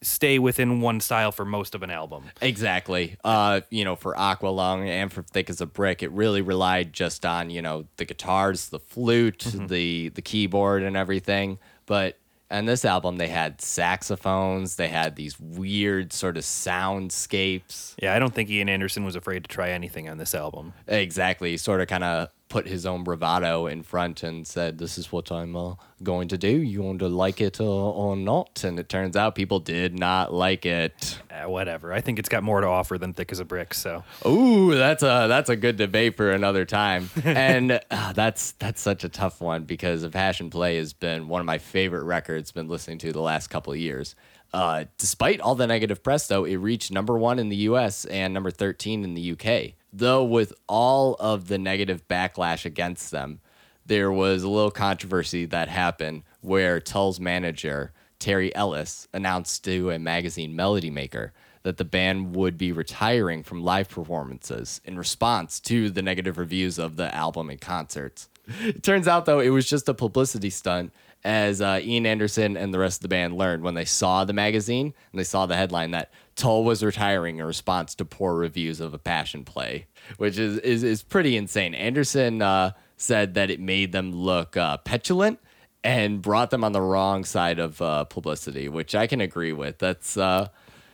stay 0.01 0.39
within 0.39 0.79
one 0.79 0.99
style 1.01 1.31
for 1.31 1.43
most 1.43 1.75
of 1.75 1.83
an 1.83 1.89
album. 1.89 2.23
Exactly. 2.41 3.17
Uh, 3.23 3.61
you 3.69 3.83
know, 3.83 3.95
for 3.95 4.13
Aqualung 4.15 4.87
and 4.87 5.11
for 5.11 5.23
Thick 5.23 5.49
as 5.49 5.59
a 5.59 5.65
Brick, 5.65 6.01
it 6.01 6.11
really 6.11 6.41
relied 6.41 6.93
just 6.93 7.25
on, 7.25 7.49
you 7.49 7.61
know, 7.61 7.85
the 7.97 8.05
guitars, 8.05 8.69
the 8.69 8.79
flute, 8.79 9.45
the 9.53 10.09
the 10.09 10.21
keyboard 10.21 10.83
and 10.83 10.95
everything. 10.95 11.59
But 11.85 12.17
on 12.51 12.65
this 12.65 12.83
album 12.85 13.17
they 13.17 13.27
had 13.27 13.61
saxophones, 13.61 14.75
they 14.75 14.87
had 14.87 15.15
these 15.15 15.39
weird 15.39 16.13
sort 16.13 16.37
of 16.37 16.43
soundscapes. 16.43 17.95
Yeah, 18.01 18.15
I 18.15 18.19
don't 18.19 18.33
think 18.33 18.49
Ian 18.49 18.69
Anderson 18.69 19.03
was 19.03 19.15
afraid 19.15 19.43
to 19.43 19.47
try 19.47 19.69
anything 19.69 20.09
on 20.09 20.17
this 20.17 20.33
album. 20.33 20.73
Exactly. 20.87 21.57
Sort 21.57 21.81
of 21.81 21.87
kind 21.87 22.03
of 22.03 22.29
put 22.49 22.67
his 22.67 22.85
own 22.85 23.03
bravado 23.03 23.67
in 23.67 23.83
front 23.83 24.23
and 24.23 24.45
said, 24.45 24.77
"This 24.77 24.97
is 24.97 25.11
what 25.11 25.31
I'm 25.31 25.55
uh, 25.55 25.75
going 26.03 26.27
to 26.29 26.37
do. 26.37 26.49
You 26.49 26.81
want 26.81 26.99
to 26.99 27.07
like 27.07 27.39
it 27.39 27.61
uh, 27.61 27.63
or 27.63 28.15
not?" 28.15 28.63
And 28.63 28.79
it 28.79 28.89
turns 28.89 29.15
out 29.15 29.35
people 29.35 29.59
did 29.59 29.97
not 29.97 30.33
like 30.33 30.65
it. 30.65 31.19
Uh, 31.31 31.49
whatever. 31.49 31.93
I 31.93 32.01
think 32.01 32.19
it's 32.19 32.29
got 32.29 32.43
more 32.43 32.59
to 32.61 32.67
offer 32.67 32.97
than 32.97 33.13
Thick 33.13 33.31
as 33.31 33.39
a 33.39 33.45
Brick. 33.45 33.73
So 33.73 34.03
Ooh, 34.25 34.75
that's 34.75 35.03
a 35.03 35.27
that's 35.29 35.49
a 35.49 35.55
good 35.55 35.77
debate 35.77 36.17
for 36.17 36.31
another 36.31 36.65
time. 36.65 37.09
And 37.29 37.79
uh, 37.91 38.11
that's 38.13 38.53
that's 38.53 38.81
such 38.81 39.03
a 39.03 39.09
tough 39.09 39.39
one 39.39 39.63
because 39.63 40.03
A 40.03 40.09
Passion 40.09 40.49
Play 40.49 40.77
has 40.77 40.93
been 40.93 41.27
one 41.27 41.39
of 41.39 41.45
my 41.45 41.59
favorite 41.59 42.03
records. 42.03 42.51
Been 42.51 42.67
listening 42.67 42.97
to 42.99 43.13
the 43.13 43.21
last 43.21 43.47
couple 43.47 43.71
of 43.71 43.79
years. 43.79 44.15
Uh, 44.51 44.85
despite 44.97 45.39
all 45.39 45.53
the 45.53 45.67
negative 45.67 46.01
press, 46.01 46.27
though, 46.27 46.43
it 46.43 46.55
reached 46.55 46.91
number 46.91 47.17
one 47.17 47.37
in 47.37 47.49
the 47.49 47.55
U.S. 47.57 48.05
and 48.05 48.33
number 48.33 48.49
thirteen 48.49 49.03
in 49.03 49.13
the 49.13 49.21
U.K. 49.21 49.75
Though 49.91 50.23
with 50.23 50.53
all 50.67 51.15
of 51.19 51.47
the 51.47 51.57
negative 51.57 52.07
backlash 52.07 52.65
against 52.65 53.11
them, 53.11 53.39
there 53.85 54.11
was 54.11 54.43
a 54.43 54.49
little 54.49 54.71
controversy 54.71 55.45
that 55.45 55.67
happened 55.67 56.23
where 56.41 56.79
Tull's 56.79 57.19
manager 57.19 57.91
Terry 58.19 58.53
Ellis 58.55 59.07
announced 59.13 59.63
to 59.63 59.91
a 59.91 59.97
magazine 59.97 60.55
Melody 60.55 60.89
Maker 60.89 61.33
that 61.63 61.77
the 61.77 61.85
band 61.85 62.35
would 62.35 62.57
be 62.57 62.71
retiring 62.71 63.43
from 63.43 63.63
live 63.63 63.89
performances 63.89 64.81
in 64.85 64.97
response 64.97 65.59
to 65.61 65.89
the 65.89 66.01
negative 66.01 66.37
reviews 66.37 66.77
of 66.77 66.95
the 66.95 67.13
album 67.15 67.49
and 67.49 67.59
concerts. 67.59 68.29
It 68.61 68.83
turns 68.83 69.07
out, 69.07 69.25
though, 69.25 69.39
it 69.39 69.49
was 69.49 69.69
just 69.69 69.89
a 69.89 69.93
publicity 69.93 70.49
stunt, 70.49 70.91
as 71.23 71.61
uh, 71.61 71.79
Ian 71.83 72.05
Anderson 72.05 72.55
and 72.55 72.73
the 72.73 72.79
rest 72.79 72.99
of 72.99 73.01
the 73.03 73.09
band 73.09 73.37
learned 73.37 73.63
when 73.63 73.73
they 73.73 73.85
saw 73.85 74.23
the 74.23 74.33
magazine 74.33 74.93
and 75.11 75.19
they 75.19 75.25
saw 75.25 75.45
the 75.45 75.55
headline 75.55 75.91
that 75.91 76.11
Tull 76.39 76.63
was 76.63 76.81
retiring 76.81 77.37
in 77.37 77.45
response 77.45 77.93
to 77.95 78.05
poor 78.05 78.33
reviews 78.33 78.79
of 78.79 78.93
a 78.93 78.97
passion 78.97 79.43
play, 79.43 79.87
which 80.17 80.39
is, 80.39 80.57
is, 80.59 80.83
is 80.83 81.03
pretty 81.03 81.35
insane. 81.35 81.75
Anderson 81.75 82.41
uh, 82.41 82.71
said 82.95 83.33
that 83.33 83.51
it 83.51 83.59
made 83.59 83.91
them 83.91 84.13
look 84.13 84.55
uh, 84.55 84.77
petulant 84.77 85.39
and 85.83 86.21
brought 86.21 86.49
them 86.49 86.63
on 86.63 86.71
the 86.71 86.81
wrong 86.81 87.25
side 87.25 87.59
of 87.59 87.81
uh, 87.81 88.05
publicity, 88.05 88.69
which 88.69 88.95
I 88.95 89.05
can 89.05 89.19
agree 89.19 89.51
with. 89.51 89.79
That's 89.79 90.15
uh, 90.15 90.47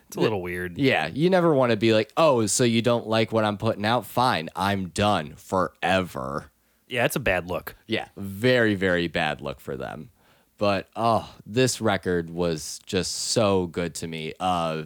it's 0.07 0.17
a 0.17 0.19
little 0.19 0.41
weird. 0.41 0.79
yeah, 0.79 1.07
you 1.07 1.29
never 1.29 1.53
want 1.53 1.69
to 1.69 1.77
be 1.77 1.93
like, 1.93 2.11
oh, 2.17 2.47
so 2.47 2.63
you 2.63 2.81
don't 2.81 3.07
like 3.07 3.31
what 3.31 3.45
I'm 3.45 3.57
putting 3.57 3.85
out? 3.85 4.05
Fine, 4.05 4.49
I'm 4.55 4.89
done 4.89 5.35
forever. 5.35 6.51
Yeah, 6.87 7.05
it's 7.05 7.15
a 7.15 7.19
bad 7.19 7.47
look. 7.47 7.75
Yeah, 7.87 8.07
very, 8.17 8.73
very 8.73 9.07
bad 9.07 9.41
look 9.41 9.59
for 9.59 9.77
them. 9.77 10.09
But 10.57 10.87
oh, 10.95 11.33
this 11.45 11.81
record 11.81 12.29
was 12.29 12.79
just 12.85 13.11
so 13.11 13.67
good 13.67 13.93
to 13.95 14.07
me. 14.07 14.33
Uh, 14.39 14.83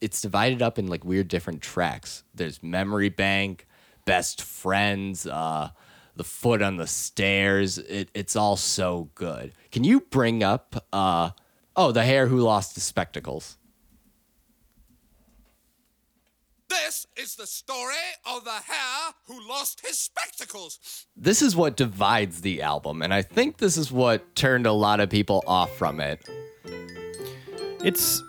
it's 0.00 0.20
divided 0.20 0.62
up 0.62 0.78
in 0.78 0.86
like 0.86 1.04
weird 1.04 1.28
different 1.28 1.62
tracks. 1.62 2.22
There's 2.34 2.62
Memory 2.62 3.08
Bank, 3.08 3.66
Best 4.04 4.42
Friends, 4.42 5.26
uh, 5.26 5.70
The 6.16 6.24
Foot 6.24 6.62
on 6.62 6.76
the 6.76 6.86
Stairs. 6.86 7.78
It, 7.78 8.10
it's 8.14 8.36
all 8.36 8.56
so 8.56 9.10
good. 9.14 9.52
Can 9.72 9.84
you 9.84 10.00
bring 10.00 10.42
up, 10.42 10.84
uh, 10.92 11.30
oh, 11.74 11.92
The 11.92 12.04
Hare 12.04 12.26
Who 12.26 12.40
Lost 12.40 12.74
His 12.74 12.84
Spectacles? 12.84 13.56
This 16.68 17.06
is 17.16 17.36
the 17.36 17.46
story 17.46 17.94
of 18.26 18.44
the 18.44 18.50
hare 18.50 19.12
who 19.26 19.48
lost 19.48 19.86
his 19.86 19.98
spectacles. 19.98 21.06
this 21.16 21.40
is 21.40 21.54
what 21.56 21.76
divides 21.76 22.40
the 22.42 22.60
album 22.60 23.02
and 23.02 23.14
i 23.14 23.22
think 23.22 23.56
this 23.58 23.76
is 23.76 23.90
what 23.90 24.34
turned 24.34 24.66
a 24.66 24.72
lot 24.72 25.00
of 25.00 25.08
people 25.08 25.42
off 25.46 25.74
from 25.76 26.00
it 26.00 26.20
It's 27.84 28.22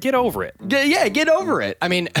get 0.00 0.14
over 0.14 0.44
it. 0.44 0.54
G- 0.66 0.90
yeah 0.90 1.08
get 1.08 1.28
over 1.28 1.60
it. 1.62 1.78
I 1.80 1.88
mean 1.88 2.08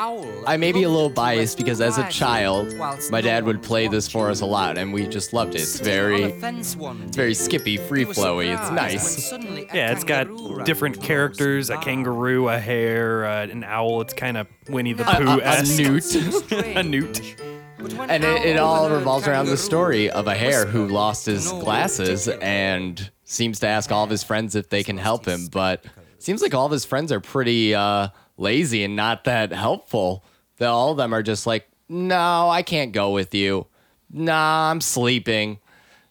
i 0.00 0.56
may 0.56 0.70
be 0.70 0.84
a 0.84 0.88
little 0.88 1.10
biased 1.10 1.56
because 1.56 1.80
as 1.80 1.98
a 1.98 2.08
child 2.08 2.72
my 3.10 3.20
dad 3.20 3.44
would 3.44 3.60
play 3.60 3.88
this 3.88 4.06
for 4.06 4.30
us 4.30 4.40
a 4.40 4.46
lot 4.46 4.78
and 4.78 4.92
we 4.92 5.08
just 5.08 5.32
loved 5.32 5.56
it. 5.56 5.62
It's 5.62 5.80
very 5.80 6.22
it's 6.22 6.74
very 7.16 7.34
skippy 7.34 7.76
free 7.76 8.04
flowy 8.04 8.56
it's 8.56 8.70
nice. 8.70 9.32
Yeah, 9.74 9.90
it's 9.92 10.04
got 10.04 10.28
different 10.64 11.02
characters: 11.02 11.68
a 11.70 11.78
kangaroo, 11.78 12.48
a 12.48 12.58
hare, 12.58 13.24
uh, 13.26 13.46
an 13.46 13.64
owl. 13.64 14.00
It's 14.02 14.14
kind 14.14 14.36
of 14.36 14.46
Winnie 14.68 14.92
the 14.92 15.02
a, 15.10 15.16
Pooh 15.16 15.40
a 15.42 15.62
newt. 15.64 16.52
a 16.76 16.82
newt. 16.82 17.36
and 18.08 18.24
it, 18.24 18.44
it 18.44 18.58
all 18.58 18.90
revolves 18.90 19.26
around 19.28 19.46
the 19.46 19.56
story 19.56 20.10
of 20.10 20.26
a 20.26 20.34
hare 20.34 20.66
who 20.66 20.88
lost 20.88 21.26
his 21.26 21.50
glasses 21.52 22.28
and 22.28 23.10
seems 23.24 23.60
to 23.60 23.68
ask 23.68 23.92
all 23.92 24.04
of 24.04 24.10
his 24.10 24.24
friends 24.24 24.56
if 24.56 24.68
they 24.68 24.82
can 24.82 24.98
help 24.98 25.24
him 25.24 25.46
but 25.52 25.84
seems 26.18 26.42
like 26.42 26.54
all 26.54 26.66
of 26.66 26.72
his 26.72 26.84
friends 26.84 27.12
are 27.12 27.20
pretty 27.20 27.74
uh, 27.74 28.08
lazy 28.36 28.84
and 28.84 28.96
not 28.96 29.24
that 29.24 29.52
helpful. 29.52 30.24
That 30.58 30.68
all 30.68 30.90
of 30.90 30.96
them 30.96 31.14
are 31.14 31.22
just 31.22 31.46
like 31.46 31.68
no 31.88 32.50
i 32.50 32.62
can't 32.62 32.92
go 32.92 33.12
with 33.12 33.34
you. 33.34 33.66
Nah 34.10 34.70
i'm 34.70 34.80
sleeping. 34.80 35.58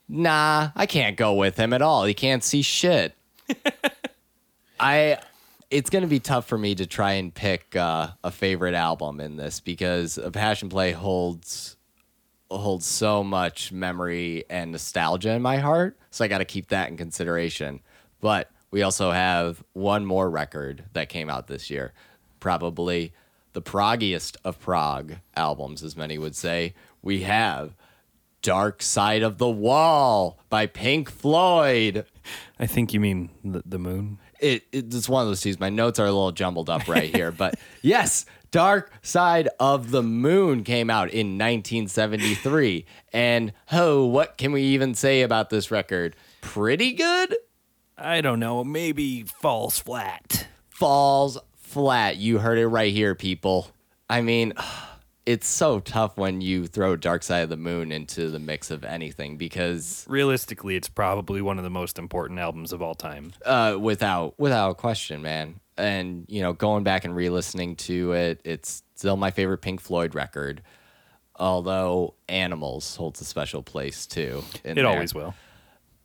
Nah 0.07 0.69
i 0.75 0.85
can't 0.85 1.17
go 1.17 1.33
with 1.33 1.57
him 1.57 1.73
at 1.73 1.81
all. 1.81 2.05
He 2.05 2.13
can't 2.13 2.43
see 2.43 2.61
shit. 2.61 3.15
I 4.79 5.19
it's 5.69 5.89
going 5.89 6.03
to 6.03 6.07
be 6.07 6.19
tough 6.19 6.47
for 6.47 6.57
me 6.57 6.75
to 6.75 6.85
try 6.85 7.13
and 7.13 7.33
pick 7.33 7.75
uh, 7.75 8.09
a 8.23 8.31
favorite 8.31 8.73
album 8.73 9.19
in 9.19 9.35
this 9.35 9.59
because 9.59 10.17
a 10.17 10.31
passion 10.31 10.69
play 10.69 10.91
holds 10.91 11.75
holds 12.49 12.85
so 12.85 13.23
much 13.23 13.73
memory 13.73 14.45
and 14.49 14.71
nostalgia 14.71 15.31
in 15.31 15.41
my 15.41 15.57
heart 15.57 15.97
so 16.11 16.23
i 16.23 16.29
got 16.29 16.37
to 16.37 16.45
keep 16.45 16.69
that 16.69 16.89
in 16.89 16.97
consideration. 16.97 17.81
But 18.21 18.49
we 18.71 18.81
also 18.81 19.11
have 19.11 19.63
one 19.73 20.05
more 20.05 20.29
record 20.29 20.85
that 20.93 21.09
came 21.09 21.29
out 21.29 21.47
this 21.47 21.69
year 21.69 21.93
probably 22.39 23.13
the 23.53 23.61
proggiest 23.61 24.37
of 24.43 24.59
prog 24.59 25.15
albums 25.35 25.83
as 25.83 25.95
many 25.95 26.17
would 26.17 26.35
say 26.35 26.73
we 27.01 27.21
have 27.21 27.75
dark 28.41 28.81
side 28.81 29.23
of 29.23 29.37
the 29.39 29.49
wall 29.49 30.39
by 30.49 30.65
pink 30.65 31.09
floyd 31.09 32.05
I 32.59 32.65
think 32.65 32.93
you 32.93 32.99
mean 32.99 33.29
the, 33.43 33.61
the 33.65 33.79
moon. 33.79 34.19
it, 34.39 34.63
it 34.71 34.93
it's 34.93 35.09
one 35.09 35.23
of 35.23 35.27
those 35.27 35.41
twos. 35.41 35.59
My 35.59 35.69
notes 35.69 35.99
are 35.99 36.05
a 36.05 36.11
little 36.11 36.31
jumbled 36.31 36.69
up 36.69 36.87
right 36.87 37.13
here, 37.13 37.31
but 37.31 37.55
yes, 37.81 38.25
Dark 38.51 38.91
Side 39.01 39.49
of 39.59 39.91
the 39.91 40.03
Moon 40.03 40.63
came 40.63 40.89
out 40.89 41.09
in 41.09 41.37
1973, 41.37 42.85
and 43.13 43.53
oh, 43.71 44.05
what 44.05 44.37
can 44.37 44.51
we 44.51 44.63
even 44.63 44.95
say 44.95 45.21
about 45.21 45.49
this 45.49 45.69
record? 45.69 46.15
Pretty 46.41 46.93
good. 46.93 47.35
I 47.97 48.21
don't 48.21 48.39
know. 48.39 48.63
Maybe 48.63 49.23
falls 49.23 49.79
flat. 49.79 50.47
Falls 50.69 51.37
flat. 51.55 52.17
You 52.17 52.37
heard 52.39 52.57
it 52.57 52.67
right 52.67 52.93
here, 52.93 53.15
people. 53.15 53.69
I 54.09 54.21
mean, 54.21 54.53
it's 55.25 55.47
so 55.47 55.79
tough 55.79 56.17
when 56.17 56.39
you 56.41 56.67
throw 56.67 56.95
Dark 56.95 57.23
Side 57.23 57.39
of 57.39 57.49
the 57.49 57.57
Moon 57.57 57.91
into 57.91 58.29
the 58.29 58.39
mix 58.39 58.71
of 58.71 58.83
anything 58.85 59.37
because 59.37 60.05
Realistically, 60.07 60.75
it's 60.75 60.89
probably 60.89 61.41
one 61.41 61.57
of 61.57 61.63
the 61.63 61.69
most 61.69 61.97
important 61.99 62.39
albums 62.39 62.71
of 62.71 62.81
all 62.81 62.95
time. 62.95 63.33
uh, 63.45 63.77
without 63.79 64.35
without 64.39 64.77
question, 64.77 65.21
man. 65.21 65.59
And 65.77 66.25
you 66.27 66.41
know, 66.41 66.53
going 66.53 66.83
back 66.83 67.03
and 67.05 67.15
re-listening 67.15 67.75
to 67.77 68.13
it, 68.13 68.41
it's 68.43 68.83
still 68.95 69.17
my 69.17 69.31
favorite 69.31 69.59
Pink 69.59 69.79
Floyd 69.81 70.15
record. 70.15 70.61
Although 71.39 72.15
Animals 72.29 72.95
holds 72.95 73.21
a 73.21 73.25
special 73.25 73.61
place 73.61 74.07
too. 74.07 74.43
in 74.63 74.71
It 74.71 74.75
there. 74.75 74.87
always 74.87 75.13
will. 75.13 75.35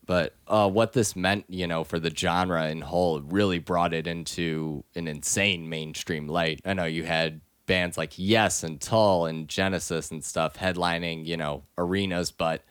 But 0.05 0.35
uh, 0.49 0.69
what 0.69 0.93
this 0.93 1.15
meant, 1.15 1.45
you 1.49 1.67
know, 1.67 1.85
for 1.85 1.99
the 1.99 2.11
genre 2.15 2.69
in 2.69 2.81
whole, 2.81 3.21
really 3.21 3.59
brought 3.59 3.95
it 3.95 4.07
into 4.07 4.85
an 4.95 5.07
insane 5.07 5.69
mainstream 5.69 6.27
light. 6.27 6.61
I 6.65 6.75
know 6.75 6.85
you 6.85 7.05
had 7.05 7.41
bands 7.67 7.97
like 7.97 8.13
Yes 8.17 8.65
and 8.65 8.81
Tull 8.81 9.27
and 9.27 9.49
Genesis 9.49 10.11
and 10.11 10.25
stuff 10.25 10.55
headlining, 10.55 11.25
you 11.25 11.37
know, 11.37 11.63
arenas, 11.79 12.33
but 12.33 12.63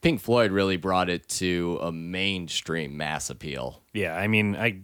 Pink 0.00 0.20
Floyd 0.20 0.50
really 0.50 0.76
brought 0.76 1.10
it 1.10 1.28
to 1.28 1.78
a 1.82 1.92
mainstream 1.92 2.96
mass 2.96 3.30
appeal. 3.30 3.82
Yeah, 3.92 4.16
I 4.16 4.28
mean, 4.28 4.56
I 4.56 4.80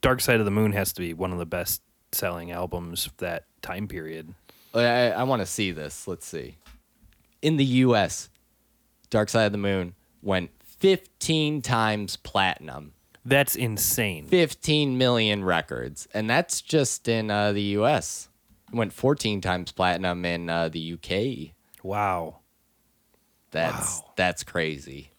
Dark 0.00 0.20
Side 0.20 0.40
of 0.40 0.46
the 0.46 0.50
Moon 0.50 0.72
has 0.72 0.92
to 0.94 1.00
be 1.00 1.12
one 1.12 1.32
of 1.32 1.38
the 1.38 1.46
best 1.46 1.82
selling 2.12 2.50
albums 2.50 3.06
of 3.06 3.16
that 3.18 3.44
time 3.62 3.86
period. 3.86 4.34
I, 4.74 5.10
I 5.10 5.22
want 5.24 5.42
to 5.42 5.46
see 5.46 5.72
this. 5.72 6.08
Let's 6.08 6.26
see. 6.26 6.56
In 7.42 7.56
the 7.56 7.64
U.S., 7.64 8.30
Dark 9.10 9.28
Side 9.28 9.46
of 9.46 9.52
the 9.52 9.58
Moon 9.58 9.94
went 10.22 10.50
15 10.80 11.62
times 11.62 12.16
platinum, 12.16 12.92
That's 13.24 13.54
insane. 13.54 14.26
15 14.26 14.98
million 14.98 15.44
records, 15.44 16.08
and 16.12 16.28
that's 16.28 16.60
just 16.60 17.06
in 17.06 17.30
uh, 17.30 17.52
the 17.52 17.62
U.S. 17.78 18.28
It 18.72 18.74
went 18.76 18.92
14 18.92 19.40
times 19.40 19.72
platinum 19.72 20.24
in 20.24 20.48
uh, 20.50 20.68
the 20.68 20.80
U.K. 20.80 21.52
Wow. 21.82 22.38
That's 23.50 23.98
Wow. 24.00 24.12
that's 24.16 24.42
crazy. 24.44 25.12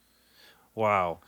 Wow. 0.73 1.19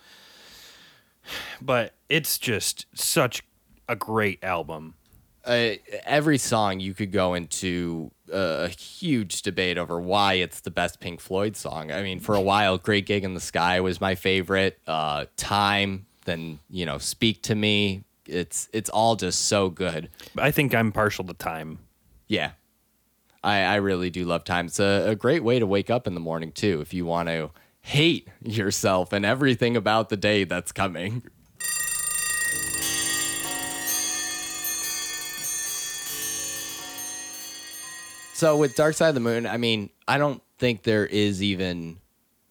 But 1.62 1.94
it's 2.10 2.38
just 2.38 2.86
such 2.94 3.44
a 3.88 3.96
great 3.96 4.44
album. 4.44 4.96
uh, 5.46 5.72
every 6.06 6.38
song 6.38 6.80
you 6.80 6.94
could 6.94 7.12
go 7.12 7.34
into 7.34 8.10
a 8.34 8.68
huge 8.70 9.42
debate 9.42 9.78
over 9.78 10.00
why 10.00 10.34
it's 10.34 10.62
the 10.62 10.72
best 10.72 11.00
Pink 11.00 11.20
Floyd 11.20 11.56
song. 11.56 11.92
I 11.92 12.02
mean, 12.02 12.20
for 12.20 12.36
a 12.36 12.42
while, 12.42 12.78
"Great 12.78 13.06
Gig 13.06 13.24
in 13.24 13.34
the 13.34 13.40
Sky" 13.40 13.80
was 13.80 14.02
my 14.02 14.16
favorite. 14.16 14.80
Uh, 14.88 15.26
"Time," 15.38 16.06
then 16.26 16.60
you 16.70 16.86
know, 16.86 16.98
"Speak 16.98 17.42
to 17.44 17.56
Me." 17.56 18.04
It's 18.26 18.70
it's 18.74 18.90
all 18.90 19.16
just 19.16 19.48
so 19.48 19.70
good. 19.70 20.10
I 20.38 20.52
think 20.52 20.74
I'm 20.74 20.92
partial 20.92 21.26
to 21.26 21.34
time. 21.34 21.80
Yeah, 22.28 22.52
I, 23.44 23.60
I 23.60 23.76
really 23.76 24.10
do 24.10 24.26
love 24.26 24.44
time. 24.44 24.68
It's 24.68 24.80
a, 24.80 25.06
a 25.10 25.16
great 25.16 25.44
way 25.44 25.60
to 25.60 25.68
wake 25.68 25.90
up 25.90 26.08
in 26.08 26.14
the 26.14 26.22
morning 26.22 26.52
too, 26.52 26.80
if 26.82 26.94
you 26.94 27.06
want 27.06 27.28
to 27.30 27.52
hate 27.82 28.30
yourself 28.42 29.12
and 29.12 29.26
everything 29.26 29.76
about 29.76 30.10
the 30.10 30.18
day 30.18 30.46
that's 30.46 30.72
coming. 30.72 31.24
So 38.44 38.58
with 38.58 38.76
Dark 38.76 38.94
Side 38.94 39.08
of 39.08 39.14
the 39.14 39.22
Moon, 39.22 39.48
I 39.48 39.56
mean, 39.56 39.90
I 40.06 40.18
don't 40.18 40.44
think 40.58 40.84
there 40.84 41.06
is 41.06 41.42
even 41.42 42.02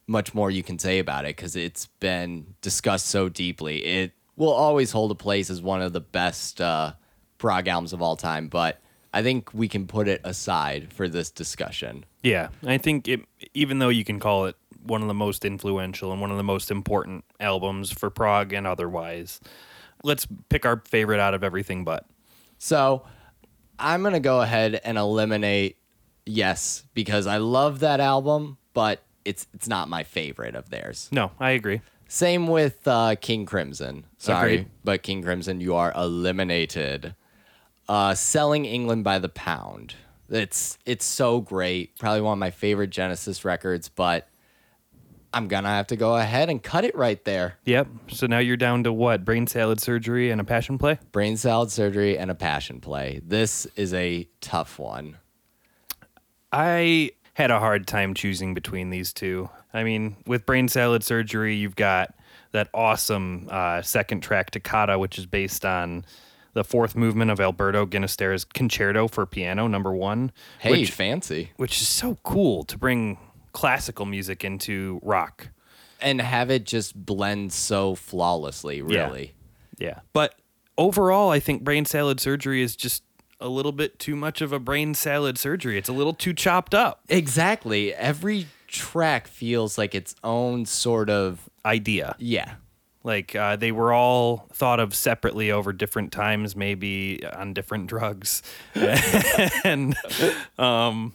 much 0.07 0.33
more 0.33 0.51
you 0.51 0.63
can 0.63 0.79
say 0.79 1.01
about 1.01 1.27
it 1.27 1.37
because 1.37 1.55
it's 1.55 1.85
been 2.01 2.55
discussed 2.63 3.09
so 3.09 3.29
deeply. 3.29 3.85
It 3.85 4.13
will 4.35 4.55
always 4.55 4.91
hold 4.91 5.11
a 5.11 5.15
place 5.15 5.51
as 5.51 5.61
one 5.61 5.83
of 5.83 5.93
the 5.93 6.01
best 6.01 6.63
uh, 6.63 6.95
prog 7.37 7.69
albums 7.69 7.93
of 7.93 8.01
all 8.01 8.17
time, 8.17 8.49
but 8.49 8.81
I 9.13 9.23
think 9.23 9.53
we 9.53 9.69
can 9.69 9.87
put 9.87 10.09
it 10.09 10.23
aside 10.25 10.95
for 10.95 11.11
this 11.11 11.31
discussion. 11.31 12.07
Yeah, 12.23 12.49
I 12.65 12.79
think 12.79 13.07
it, 13.07 13.21
even 13.53 13.79
though 13.79 13.91
you 13.91 14.03
can 14.03 14.19
call 14.19 14.47
it 14.47 14.57
one 14.83 15.03
of 15.03 15.09
the 15.09 15.15
most 15.15 15.45
influential 15.45 16.11
and 16.11 16.23
one 16.23 16.31
of 16.31 16.39
the 16.39 16.43
most 16.43 16.71
important 16.71 17.27
albums 17.39 17.93
for 17.93 18.09
prog 18.09 18.55
and 18.55 18.67
otherwise, 18.67 19.41
let's 20.03 20.27
pick 20.49 20.65
our 20.65 20.83
favorite 20.89 21.21
out 21.21 21.35
of 21.35 21.45
everything 21.45 21.85
but. 21.85 22.07
So 22.57 23.05
I'm 23.79 24.03
gonna 24.03 24.21
go 24.21 24.41
ahead 24.41 24.81
and 24.85 24.97
eliminate 24.97 25.77
yes 26.27 26.85
because 26.95 27.27
I 27.27 27.39
love 27.39 27.81
that 27.81 28.01
album, 28.01 28.59
but 28.75 29.03
it's 29.25 29.47
it's 29.55 29.69
not 29.69 29.89
my 29.89 30.03
favorite 30.05 30.55
of 30.55 30.71
theirs. 30.71 31.09
No, 31.13 31.33
I 31.39 31.51
agree. 31.51 31.81
Same 32.09 32.47
with 32.47 32.87
uh, 32.87 33.15
King 33.21 33.47
Crimson. 33.47 34.05
Sorry, 34.19 34.55
Agreed. 34.55 34.71
but 34.85 35.03
King 35.03 35.23
Crimson, 35.23 35.61
you 35.61 35.75
are 35.75 35.93
eliminated. 35.97 37.15
Uh, 37.89 38.15
Selling 38.15 38.65
England 38.65 39.03
by 39.05 39.19
the 39.19 39.29
pound. 39.29 39.95
It's 40.29 40.79
it's 40.87 41.05
so 41.05 41.41
great. 41.41 41.99
Probably 41.99 42.21
one 42.21 42.35
of 42.35 42.39
my 42.39 42.51
favorite 42.51 42.91
Genesis 42.91 43.45
records, 43.45 43.89
but 43.89 44.29
I'm 45.35 45.49
gonna 45.49 45.69
have 45.69 45.87
to 45.89 45.97
go 45.97 46.17
ahead 46.17 46.51
and 46.51 46.63
cut 46.63 46.85
it 46.85 46.95
right 46.95 47.23
there. 47.25 47.59
Yep. 47.65 47.89
So 48.09 48.27
now 48.27 48.39
you're 48.39 48.57
down 48.57 48.85
to 48.85 48.93
what? 48.93 49.25
Brain 49.25 49.47
salad 49.47 49.81
surgery 49.81 50.31
and 50.31 50.41
a 50.41 50.45
passion 50.45 50.79
play? 50.79 50.99
Brain 51.13 51.37
salad 51.37 51.71
surgery 51.71 52.19
and 52.19 52.31
a 52.31 52.35
passion 52.35 52.81
play. 52.81 53.21
This 53.27 53.67
is 53.77 53.95
a 53.95 54.29
tough 54.41 54.79
one. 54.79 55.17
I 56.53 57.13
had 57.35 57.51
a 57.51 57.59
hard 57.59 57.87
time 57.87 58.15
choosing 58.15 58.55
between 58.55 58.91
these 58.91 59.13
two. 59.13 59.49
I 59.73 59.85
mean, 59.85 60.17
with 60.27 60.45
brain 60.45 60.69
salad 60.69 61.03
surgery, 61.03 61.55
you've 61.57 61.77
got 61.77 62.15
that 62.53 62.69
awesome 62.75 63.49
uh, 63.51 63.81
second 63.83 64.21
track 64.21 64.51
toccata, 64.51 64.99
which 64.99 65.19
is 65.19 65.25
based 65.25 65.65
on 65.65 66.05
the 66.53 66.63
fourth 66.63 66.95
movement 66.95 67.31
of 67.31 67.41
Alberto 67.41 67.87
Ginastera's 67.87 68.45
Concerto 68.45 69.09
for 69.09 69.25
Piano, 69.25 69.67
number 69.67 69.93
one. 69.95 70.31
Hey, 70.59 70.73
which, 70.73 70.91
fancy. 70.91 71.51
which 71.57 71.81
is 71.81 71.89
so 71.89 72.19
cool 72.23 72.65
to 72.65 72.77
bring 72.77 73.17
classical 73.53 74.05
music 74.05 74.45
into 74.45 75.01
rock. 75.03 75.49
And 76.01 76.21
have 76.21 76.51
it 76.51 76.65
just 76.65 76.95
blend 77.07 77.53
so 77.55 77.95
flawlessly, 77.95 78.83
Yeah. 78.87 79.07
really. 79.07 79.35
Yeah. 79.79 80.01
But 80.13 80.35
overall, 80.77 81.31
I 81.31 81.41
think 81.41 81.63
brain 81.65 81.87
salad 81.87 82.21
surgery 82.21 82.61
is 82.61 82.77
just 82.77 83.03
a 83.43 83.49
little 83.49 83.73
bit 83.73 83.99
too 83.99 84.17
much 84.17 84.41
of 84.41 84.53
a 84.53 84.59
brain 84.59 84.95
salad 84.95 85.37
surgery. 85.39 85.77
It's 85.77 85.89
a 85.89 85.93
little 85.93 86.15
too 86.15 86.33
chopped 86.33 86.75
up 86.75 87.01
Exactly. 87.09 87.93
Every 87.95 88.47
track 88.69 89.27
feels 89.29 89.77
like 89.77 89.95
its 89.95 90.15
own 90.25 90.65
sort 90.67 91.11
of 91.11 91.49
idea. 91.65 92.17
yeah. 92.19 92.55
Like 93.05 93.35
uh, 93.35 93.57
they 93.57 93.73
were 93.73 93.93
all 93.93 94.47
thought 94.53 94.79
of 94.79 94.95
separately 94.95 95.51
over 95.51 95.73
different 95.73 96.13
times, 96.13 96.55
maybe 96.55 97.21
on 97.37 97.53
different 97.53 97.89
drugs, 97.89 98.43
and 99.65 99.97
um, 100.57 101.13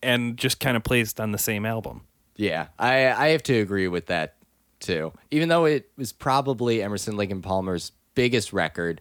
and 0.00 0.36
just 0.36 0.60
kind 0.60 0.76
of 0.76 0.84
placed 0.84 1.18
on 1.18 1.32
the 1.32 1.38
same 1.38 1.66
album. 1.66 2.02
Yeah, 2.36 2.68
I 2.78 3.06
I 3.10 3.28
have 3.30 3.42
to 3.44 3.54
agree 3.60 3.88
with 3.88 4.06
that 4.06 4.36
too. 4.78 5.12
Even 5.32 5.48
though 5.48 5.64
it 5.64 5.90
was 5.96 6.12
probably 6.12 6.80
Emerson 6.82 7.16
Lake 7.16 7.32
and 7.32 7.42
Palmer's 7.42 7.90
biggest 8.14 8.52
record, 8.52 9.00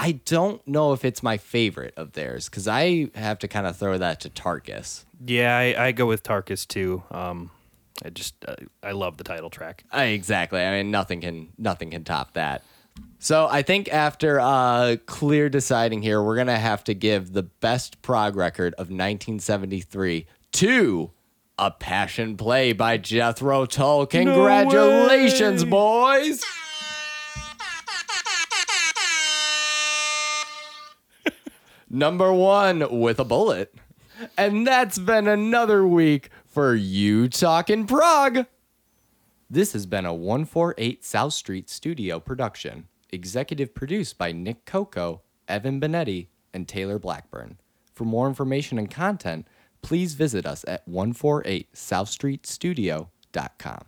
I 0.00 0.12
don't 0.12 0.66
know 0.66 0.92
if 0.92 1.04
it's 1.04 1.24
my 1.24 1.38
favorite 1.38 1.92
of 1.96 2.12
theirs 2.12 2.48
because 2.48 2.68
I 2.68 3.10
have 3.16 3.40
to 3.40 3.48
kind 3.48 3.66
of 3.66 3.76
throw 3.76 3.98
that 3.98 4.20
to 4.20 4.30
Tarkus. 4.30 5.04
Yeah, 5.26 5.56
I, 5.56 5.86
I 5.86 5.92
go 5.92 6.06
with 6.06 6.22
Tarkus 6.22 6.68
too. 6.68 7.02
Um, 7.10 7.50
I 8.04 8.10
just 8.10 8.36
uh, 8.46 8.54
I 8.80 8.92
love 8.92 9.16
the 9.16 9.24
title 9.24 9.50
track. 9.50 9.82
Uh, 9.92 10.02
exactly. 10.02 10.60
I 10.60 10.76
mean, 10.76 10.92
nothing 10.92 11.20
can 11.20 11.48
nothing 11.58 11.90
can 11.90 12.04
top 12.04 12.34
that. 12.34 12.62
So 13.18 13.48
I 13.50 13.62
think 13.62 13.92
after 13.92 14.38
uh, 14.38 14.96
clear 15.06 15.48
deciding 15.48 16.02
here, 16.02 16.22
we're 16.22 16.36
gonna 16.36 16.58
have 16.58 16.84
to 16.84 16.94
give 16.94 17.32
the 17.32 17.42
best 17.42 18.00
prog 18.00 18.36
record 18.36 18.74
of 18.74 18.90
1973 18.90 20.26
to 20.52 21.10
a 21.58 21.72
passion 21.72 22.36
play 22.36 22.72
by 22.72 22.98
Jethro 22.98 23.66
Tull. 23.66 24.06
Congratulations, 24.06 25.64
boys! 25.64 26.44
Number 31.90 32.32
one 32.32 33.00
with 33.00 33.18
a 33.18 33.24
bullet. 33.24 33.74
And 34.36 34.66
that's 34.66 34.98
been 34.98 35.26
another 35.26 35.86
week 35.86 36.28
for 36.46 36.74
You 36.74 37.28
Talking 37.28 37.86
Prog. 37.86 38.44
This 39.48 39.72
has 39.72 39.86
been 39.86 40.04
a 40.04 40.12
148 40.12 41.02
South 41.02 41.32
Street 41.32 41.70
studio 41.70 42.20
production, 42.20 42.88
executive 43.10 43.74
produced 43.74 44.18
by 44.18 44.32
Nick 44.32 44.66
Coco, 44.66 45.22
Evan 45.46 45.80
Benetti, 45.80 46.26
and 46.52 46.68
Taylor 46.68 46.98
Blackburn. 46.98 47.56
For 47.94 48.04
more 48.04 48.28
information 48.28 48.78
and 48.78 48.90
content, 48.90 49.46
please 49.80 50.12
visit 50.14 50.44
us 50.44 50.66
at 50.68 50.86
148southstreetstudio.com. 50.88 53.84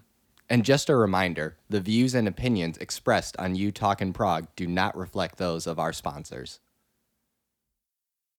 And 0.48 0.64
just 0.64 0.88
a 0.88 0.96
reminder 0.96 1.58
the 1.68 1.80
views 1.80 2.14
and 2.14 2.26
opinions 2.26 2.78
expressed 2.78 3.36
on 3.36 3.56
You 3.56 3.70
Talkin' 3.70 4.14
Prog 4.14 4.46
do 4.56 4.66
not 4.66 4.96
reflect 4.96 5.36
those 5.36 5.66
of 5.66 5.78
our 5.78 5.92
sponsors. 5.92 6.60